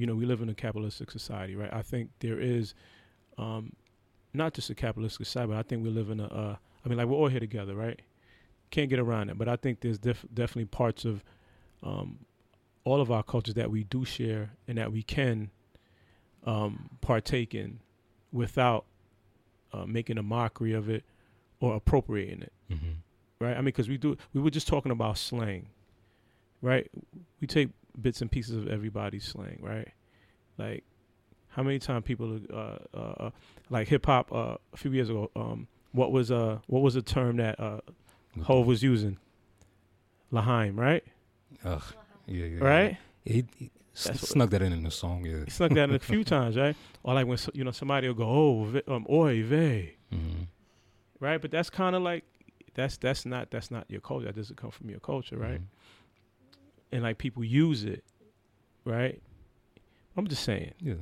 [0.00, 1.72] you know, we live in a capitalistic society, right?
[1.72, 2.74] I think there is
[3.38, 3.72] um
[4.32, 6.98] not just a capitalistic society, but I think we live in a uh I mean
[6.98, 8.00] like we're all here together, right?
[8.70, 9.38] can't get around it.
[9.38, 11.24] But I think there's def- definitely parts of
[11.82, 12.18] um,
[12.84, 15.50] all of our cultures that we do share and that we can
[16.46, 17.80] um, partake in
[18.32, 18.84] without
[19.72, 21.04] uh, making a mockery of it
[21.60, 22.52] or appropriating it.
[22.70, 23.44] Mm-hmm.
[23.44, 23.52] Right?
[23.52, 24.16] I mean, because we do.
[24.34, 25.68] We were just talking about slang,
[26.60, 26.90] right?
[27.40, 27.70] We take
[28.02, 29.88] bits and pieces of everybody's slang, right?
[30.58, 30.84] Like
[31.48, 33.30] how many times people uh, uh, uh,
[33.70, 35.30] like hip hop uh, a few years ago.
[35.36, 37.80] Um, what was uh what was a term that uh,
[38.44, 39.18] Hov was using?
[40.30, 41.02] L'chaim, right?
[41.64, 41.82] Ugh,
[42.26, 42.96] yeah, yeah, Right?
[43.24, 43.32] Yeah.
[43.34, 45.24] He, he s- snuck that in in the song.
[45.26, 45.44] Yeah.
[45.44, 46.76] He snuck that in a few times, right?
[47.02, 50.44] Or like when so- you know somebody will go, "Oh, ve- um, oi vey," Mm-hmm.
[51.18, 51.40] right?
[51.42, 52.24] But that's kind of like
[52.74, 54.26] that's that's not that's not your culture.
[54.26, 55.54] That doesn't come from your culture, right?
[55.60, 55.64] Mm-hmm.
[56.92, 58.04] And like people use it,
[58.84, 59.20] right?
[60.16, 60.72] I'm just saying.
[60.80, 60.94] Yeah.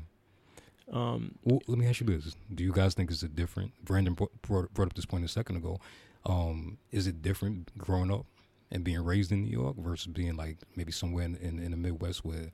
[0.93, 3.73] Um, Well, let me ask you this: Do you guys think it's a different?
[3.85, 5.81] Brandon brought, brought up this point a second ago.
[6.27, 8.27] Um, is it different growing up
[8.71, 11.77] and being raised in New York versus being like maybe somewhere in, in, in the
[11.77, 12.51] Midwest where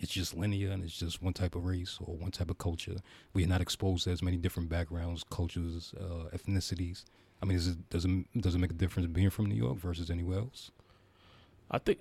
[0.00, 2.96] it's just linear and it's just one type of race or one type of culture?
[3.32, 7.04] We're not exposed to as many different backgrounds, cultures, uh, ethnicities.
[7.40, 9.76] I mean, is it, does it does it make a difference being from New York
[9.76, 10.70] versus anywhere else?
[11.70, 12.00] I think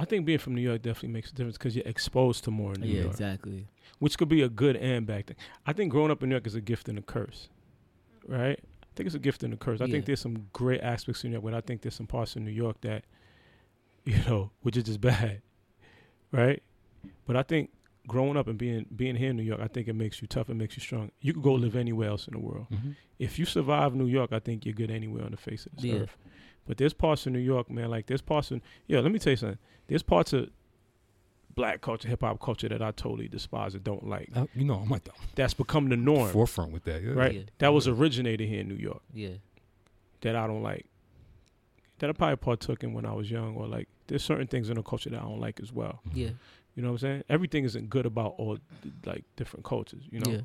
[0.00, 2.72] I think being from New York definitely makes a difference because you're exposed to more
[2.74, 3.66] in New yeah, York, Yeah, exactly.
[3.98, 5.36] which could be a good and bad thing.
[5.66, 7.48] I think growing up in New York is a gift and a curse,
[8.26, 8.58] right?
[8.60, 9.80] I think it's a gift and a curse.
[9.80, 9.92] I Yeah.
[9.92, 12.42] think there's some great aspects in New York, but I think there's some parts of
[12.42, 13.04] New York that,
[14.04, 15.42] you know, which is just bad,
[16.32, 16.62] right?
[17.26, 17.70] But I think
[18.06, 20.48] growing up and being being here in New York, I think it makes you tough.
[20.48, 21.10] It makes you strong.
[21.20, 22.66] You could go live anywhere else in the world.
[22.70, 22.92] Mm-hmm.
[23.18, 25.84] If you survive New York, I think you're good anywhere on the face of this
[25.84, 25.94] Yeah.
[26.00, 26.16] earth.
[26.68, 27.90] But there's parts of New York, man.
[27.90, 29.00] Like there's parts of yeah.
[29.00, 29.58] Let me tell you something.
[29.88, 30.50] There's parts of
[31.54, 34.28] black culture, hip hop culture that I totally despise and don't like.
[34.36, 37.02] Uh, you know, I'm like the That's become the norm, forefront with that.
[37.02, 37.12] Yeah.
[37.12, 37.34] right?
[37.34, 37.40] Yeah.
[37.58, 39.00] That was originated here in New York.
[39.14, 39.30] Yeah,
[40.20, 40.84] That I don't like.
[42.00, 44.76] That I probably partook in when I was young, or like there's certain things in
[44.76, 46.00] the culture that I don't like as well.
[46.12, 46.30] Yeah,
[46.76, 47.22] You know what I'm saying?
[47.30, 48.58] Everything isn't good about all
[49.06, 50.02] like different cultures.
[50.10, 50.30] You know.
[50.30, 50.40] yeah,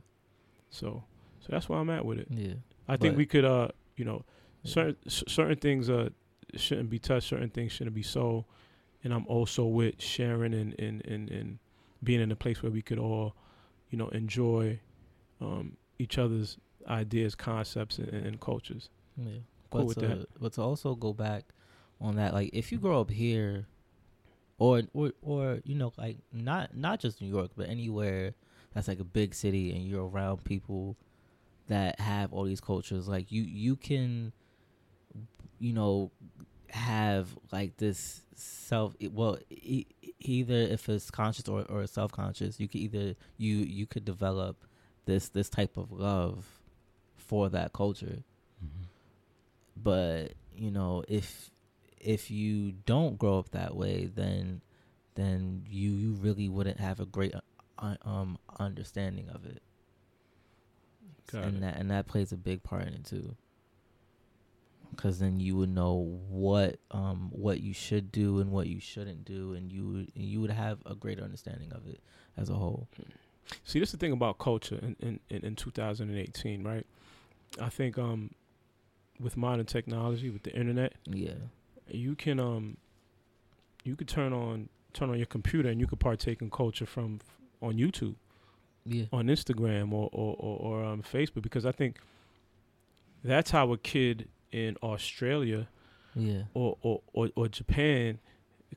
[0.71, 1.03] So
[1.41, 2.27] so that's where I'm at with it.
[2.31, 2.53] yeah.
[2.87, 3.67] I think But- we could, uh,
[3.97, 4.21] you know, Yeah.
[4.63, 6.09] Certain certain things uh
[6.55, 8.45] shouldn't be touched, certain things shouldn't be sold,
[9.03, 11.59] and I'm also with sharing and and and, and
[12.03, 13.35] being in a place where we could all,
[13.89, 14.79] you know, enjoy
[15.41, 16.57] um, each other's
[16.87, 18.89] ideas, concepts, and, and cultures.
[19.17, 19.39] Yeah.
[19.69, 20.27] Cool but with to, that.
[20.39, 21.45] But to also go back
[22.01, 23.67] on that, like if you grow up here,
[24.57, 28.33] or or or you know, like not not just New York, but anywhere
[28.73, 30.95] that's like a big city, and you're around people
[31.67, 34.33] that have all these cultures, like you you can,
[35.63, 36.11] you know,
[36.69, 38.95] have like this self.
[39.11, 39.85] Well, e-
[40.19, 44.57] either if it's conscious or or self conscious, you could either you you could develop
[45.05, 46.45] this this type of love
[47.15, 48.23] for that culture
[48.63, 48.85] Mhm.
[49.75, 51.49] but you know if
[51.99, 54.61] if you don't grow up that way then
[55.15, 57.33] then you you really wouldn't have a great
[57.79, 59.61] uh, um understanding of it
[61.31, 61.61] Got and it.
[61.61, 63.35] that and that plays a big part in it too
[64.95, 69.25] because then you would know what um what you should do and what you shouldn't
[69.25, 71.99] do and you would you would have a greater understanding of it
[72.37, 72.87] as a whole
[73.65, 76.85] See, this is the thing about culture in, in, in, in 2018, right?
[77.59, 78.31] I think um,
[79.19, 81.33] with modern technology, with the internet, yeah
[81.89, 82.77] you can um,
[83.83, 87.19] you could turn on turn on your computer and you could partake in culture from
[87.61, 88.15] on YouTube.
[88.85, 91.99] yeah on Instagram or or, or, or um, Facebook because I think
[93.23, 95.67] that's how a kid in Australia
[96.15, 98.19] yeah or or, or, or Japan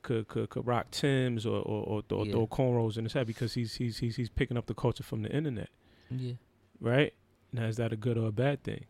[0.01, 2.31] could, could could rock Tim's or or, or, throw, Yeah.
[2.33, 5.21] throw cornrows in his head because he's he's he's he's picking up the culture from
[5.23, 5.69] the internet,
[6.09, 6.33] yeah
[6.81, 7.13] right?
[7.53, 8.85] Now is that a good or a bad thing?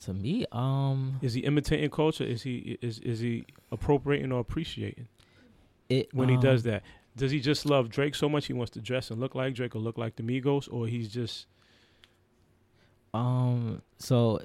[0.00, 2.24] to me um Is he imitating culture?
[2.24, 5.06] Is he is is he appropriating or appreciating
[5.88, 6.82] it when he um, does that?
[7.16, 9.76] Does he just love Drake so much he wants to dress and look like Drake
[9.76, 11.46] or look like the Migos, or he's just
[13.14, 13.82] Um.
[13.98, 14.40] So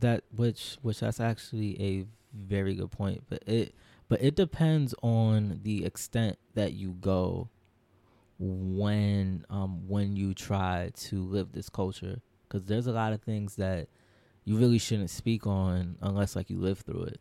[0.00, 3.74] that which which that's actually a very good point, but it
[4.08, 7.48] but it depends on the extent that you go
[8.38, 13.56] when um when you try to live this culture because there's a lot of things
[13.56, 13.88] that
[14.44, 17.20] you really shouldn't speak on unless like you live through it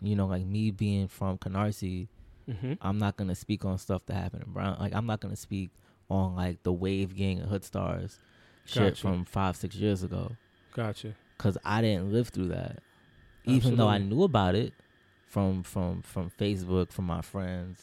[0.00, 2.08] you know like me being from canarsie
[2.48, 2.74] Mm-hmm.
[2.80, 5.70] i'm not gonna speak on stuff that happened in brown like i'm not gonna speak
[6.08, 8.20] on like the wave gang and hood stars
[8.64, 10.30] shit from five six years ago
[10.72, 11.14] Gotcha.
[11.36, 12.78] Because I didn't live through that.
[13.44, 14.72] Even though I knew about it
[15.28, 17.82] from from from Facebook, from my friends,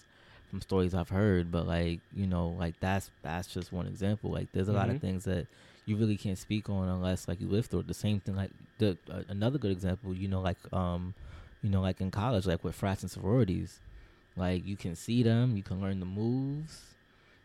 [0.49, 4.32] from stories I've heard, but like you know, like that's that's just one example.
[4.32, 5.01] Like there's a lot of Mhm.
[5.01, 5.47] things that
[5.86, 7.88] you really can't speak on unless like you live through it.
[7.88, 11.14] The same thing, like the uh, another good example, you know, like um,
[11.62, 13.80] you know, like in college, like with frats and sororities,
[14.36, 16.82] like you can see them, you can learn the moves.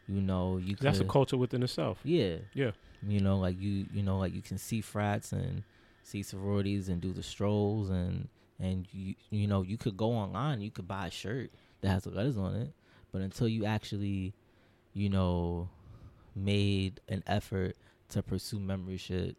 [0.08, 0.74] You know, you.
[0.80, 2.00] That's a culture within itself.
[2.02, 2.36] Yeah.
[2.54, 2.70] Yeah.
[3.06, 5.62] You know, like you you know, like you can see frats and
[6.08, 8.28] see sororities and do the strolls and
[8.60, 11.50] and you you know, you could go online, you could buy a shirt
[11.80, 12.72] that has the letters on it,
[13.12, 14.34] but until you actually,
[14.94, 15.68] you know,
[16.34, 17.76] made an effort
[18.08, 19.36] to pursue membership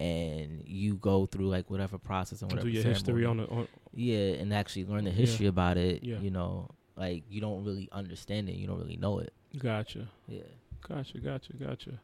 [0.00, 3.46] and you go through like whatever process and To whatever do your history on ceremony,
[3.46, 5.16] the on, yeah, and actually learn the Yeah.
[5.16, 6.18] history about it, Yeah.
[6.18, 9.32] you know, like you don't really understand it, you don't really know it.
[9.58, 10.08] Gotcha.
[10.26, 10.42] Yeah.
[10.88, 11.18] Gotcha.
[11.18, 11.52] Gotcha.
[11.52, 12.00] Gotcha.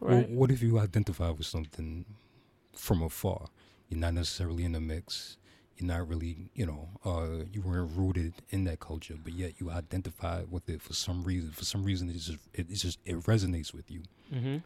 [0.00, 0.28] Well, Right.
[0.30, 2.04] what if you identify with something
[2.76, 3.46] from afar?
[3.88, 5.36] You're not necessarily in the mix.
[5.76, 9.70] You're not really, you know, uh, you weren't rooted in that culture, but yet you
[9.70, 11.50] identify with it for some reason.
[11.50, 14.02] For some reason, it's just, it, just it resonates with you,
[14.32, 14.58] mm-hmm.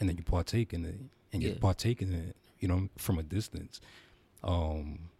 [0.00, 0.98] and then you partake in it,
[1.32, 3.80] and you partake in it, you know, from a distance.
[4.42, 5.10] Um,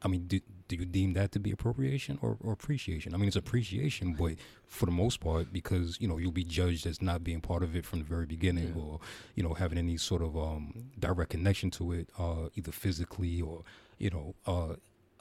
[0.00, 0.40] I mean, do,
[0.76, 3.14] do you deem that to be appropriation or, or appreciation?
[3.14, 4.32] I mean, it's appreciation, but
[4.66, 7.76] for the most part, because you know you'll be judged as not being part of
[7.76, 8.82] it from the very beginning, Yeah.
[8.82, 9.00] or
[9.34, 13.62] you know having any sort of um, direct connection to it, uh, either physically or
[13.98, 14.74] you know uh,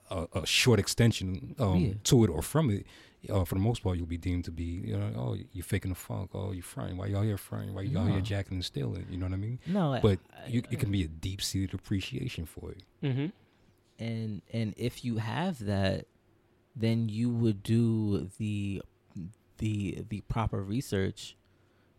[0.10, 1.94] a, a short extension um, Yeah.
[2.06, 2.86] to it or from it.
[3.30, 5.90] Uh, for the most part, you'll be deemed to be, you know, oh, you're faking
[5.92, 6.32] the funk.
[6.34, 6.98] Oh, you're fronting.
[6.98, 7.76] Why y'all here fronting?
[7.76, 8.14] Why y'all No.
[8.14, 9.06] here jacking and stealing?
[9.12, 9.60] You know what I mean?
[9.68, 12.82] No, I- But I- you, it can be a deep seated appreciation for it.
[13.04, 13.28] Mm-hmm.
[14.02, 16.06] And and if you have that
[16.76, 18.82] then you would do the
[19.60, 21.36] the the proper research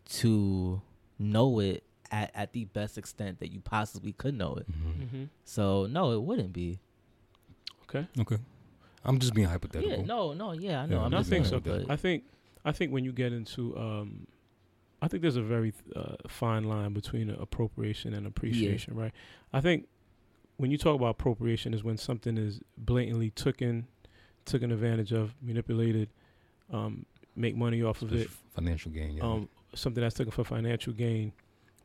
[0.09, 0.81] to
[1.17, 5.23] know it at, at the best extent that you possibly could know it Mm-hmm.
[5.45, 6.79] so no it wouldn't be
[7.89, 8.07] Okay.
[8.19, 8.37] Okay.
[9.05, 9.97] I'm just being hypothetical.
[9.99, 11.85] yeah no no yeah i know Yeah, i'm No, I think saying, so.
[11.89, 12.23] I think
[12.65, 14.25] I think when you get into um,
[15.01, 19.11] I think there's a very uh, fine line between appropriation and appreciation, right?
[19.51, 19.87] I think
[20.63, 23.85] when you talk about appropriation is when something is blatantly taken,
[24.45, 26.07] taken advantage of, manipulated,
[26.71, 27.05] um,
[27.35, 29.17] make money off of Just it, financial gain.
[29.17, 29.23] Yeah.
[29.25, 31.33] um, something that's taken for financial gain,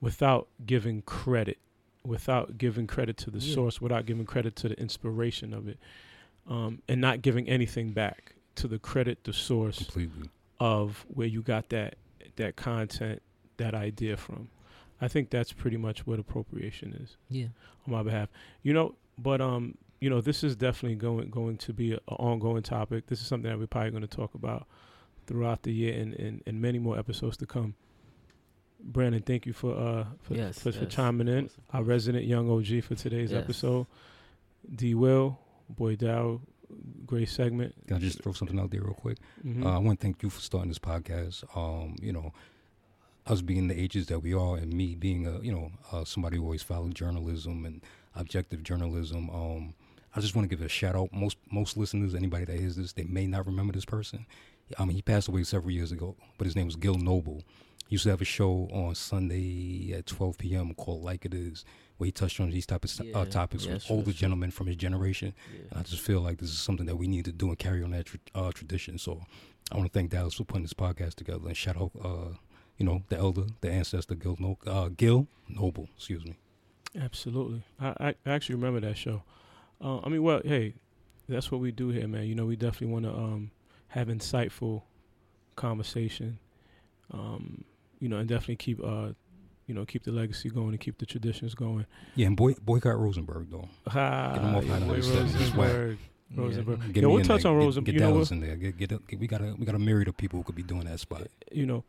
[0.00, 1.58] without giving credit,
[2.04, 3.52] without giving credit to the Yeah.
[3.52, 5.78] source, without giving credit to the inspiration of it,
[6.46, 10.30] um, and not giving anything back to the credit, the source completely.
[10.60, 11.96] of where you got that
[12.36, 13.20] that content,
[13.56, 14.48] that idea from.
[15.00, 17.46] I think that's pretty much what appropriation is yeah
[17.86, 18.28] on my behalf.
[18.62, 22.62] You know, but um, you know, this is definitely going going to be an ongoing
[22.62, 23.06] topic.
[23.06, 24.66] This is something that we're probably going to talk about
[25.26, 27.74] throughout the year and, and, and many more episodes to come.
[28.80, 31.40] Brandon, thank you for uh for, Yes, for, for yes, chiming of in.
[31.44, 33.42] course, of Our resident young OG for today's Yes.
[33.42, 33.86] episode.
[34.74, 35.38] D Will,
[35.68, 36.40] Boy Dow,
[37.06, 37.74] great segment.
[37.86, 39.18] Can I just throw something out there real quick?
[39.44, 39.64] Mhm.
[39.64, 41.44] Uh, I want to thank you for starting this podcast.
[41.56, 42.32] Um, you know,
[43.28, 46.36] us being the ages that we are, and me being a you know uh, somebody
[46.36, 47.82] who always followed journalism and
[48.14, 49.30] objective journalism.
[49.30, 49.74] Um,
[50.16, 51.12] I just want to give a shout out.
[51.12, 54.26] Most most listeners, anybody that hears this, they may not remember this person.
[54.78, 57.42] I mean, he passed away several years ago, but his name was Gil Noble.
[57.88, 60.74] He used to have a show on Sunday at 12 p.m.
[60.74, 61.64] called Like It Is,
[61.96, 64.18] where he touched on these type of Yeah, uh, topics yeah, with sure, older sure.
[64.18, 65.32] gentlemen from his generation.
[65.54, 65.60] yeah.
[65.70, 67.82] And I just feel like this is something that we need to do and carry
[67.82, 68.98] on that tra- uh, tradition.
[68.98, 69.22] So
[69.72, 72.34] I want to thank Dallas for putting this podcast together and shout out, uh,
[72.78, 75.88] you know, the elder, the ancestor, Gil, no- uh, Gil Noble.
[75.96, 76.36] Excuse me.
[76.98, 77.62] Absolutely.
[77.80, 79.22] I, I I actually remember that show.
[79.80, 80.74] Uh, I mean, well, hey,
[81.28, 82.24] that's what we do here, man.
[82.24, 83.50] You know, we definitely want to um,
[83.88, 84.82] have insightful
[85.56, 86.38] conversation.
[87.12, 87.64] Um,
[88.00, 89.08] you know, and definitely keep uh,
[89.66, 91.84] you know, keep the legacy going and keep the traditions going.
[92.14, 93.68] Yeah, and boy, boycott Rosenberg though.
[93.88, 95.12] Ha, Get him off your my boy list.
[95.12, 95.68] That's- that's whack.
[95.72, 95.98] Rosenberg.
[96.30, 96.42] Yeah.
[96.42, 96.96] Rosenberg.
[96.96, 97.52] Yeah, we'll touch there.
[97.52, 97.86] on Rosenberg.
[97.86, 98.34] Get, You know Dallas what?
[98.36, 98.56] in there.
[98.56, 100.62] Get, get, get, we got a we got a myriad of people who could be
[100.62, 101.26] doing that spot.
[101.52, 101.84] You know,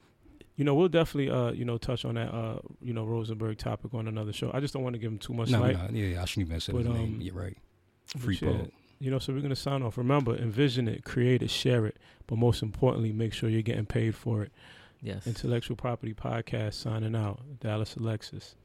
[0.59, 3.93] you know, we'll definitely uh, you know, touch on that uh, you know, Rosenberg topic
[3.93, 4.51] on another show.
[4.53, 5.77] I just don't want to give him too much No, light.
[5.77, 7.13] no, yeah, yeah, I shouldn't even say But, his name.
[7.15, 7.57] um, You're right.
[8.13, 8.65] but Free yeah.
[8.99, 9.97] You know, so we're gonna sign off.
[9.97, 11.95] Remember, envision it, create it, share it,
[12.27, 14.51] but most importantly, make sure you're getting paid for it.
[15.01, 17.39] yes Intellectual Property Podcast signing out.
[17.61, 18.55] Dallas Alexis.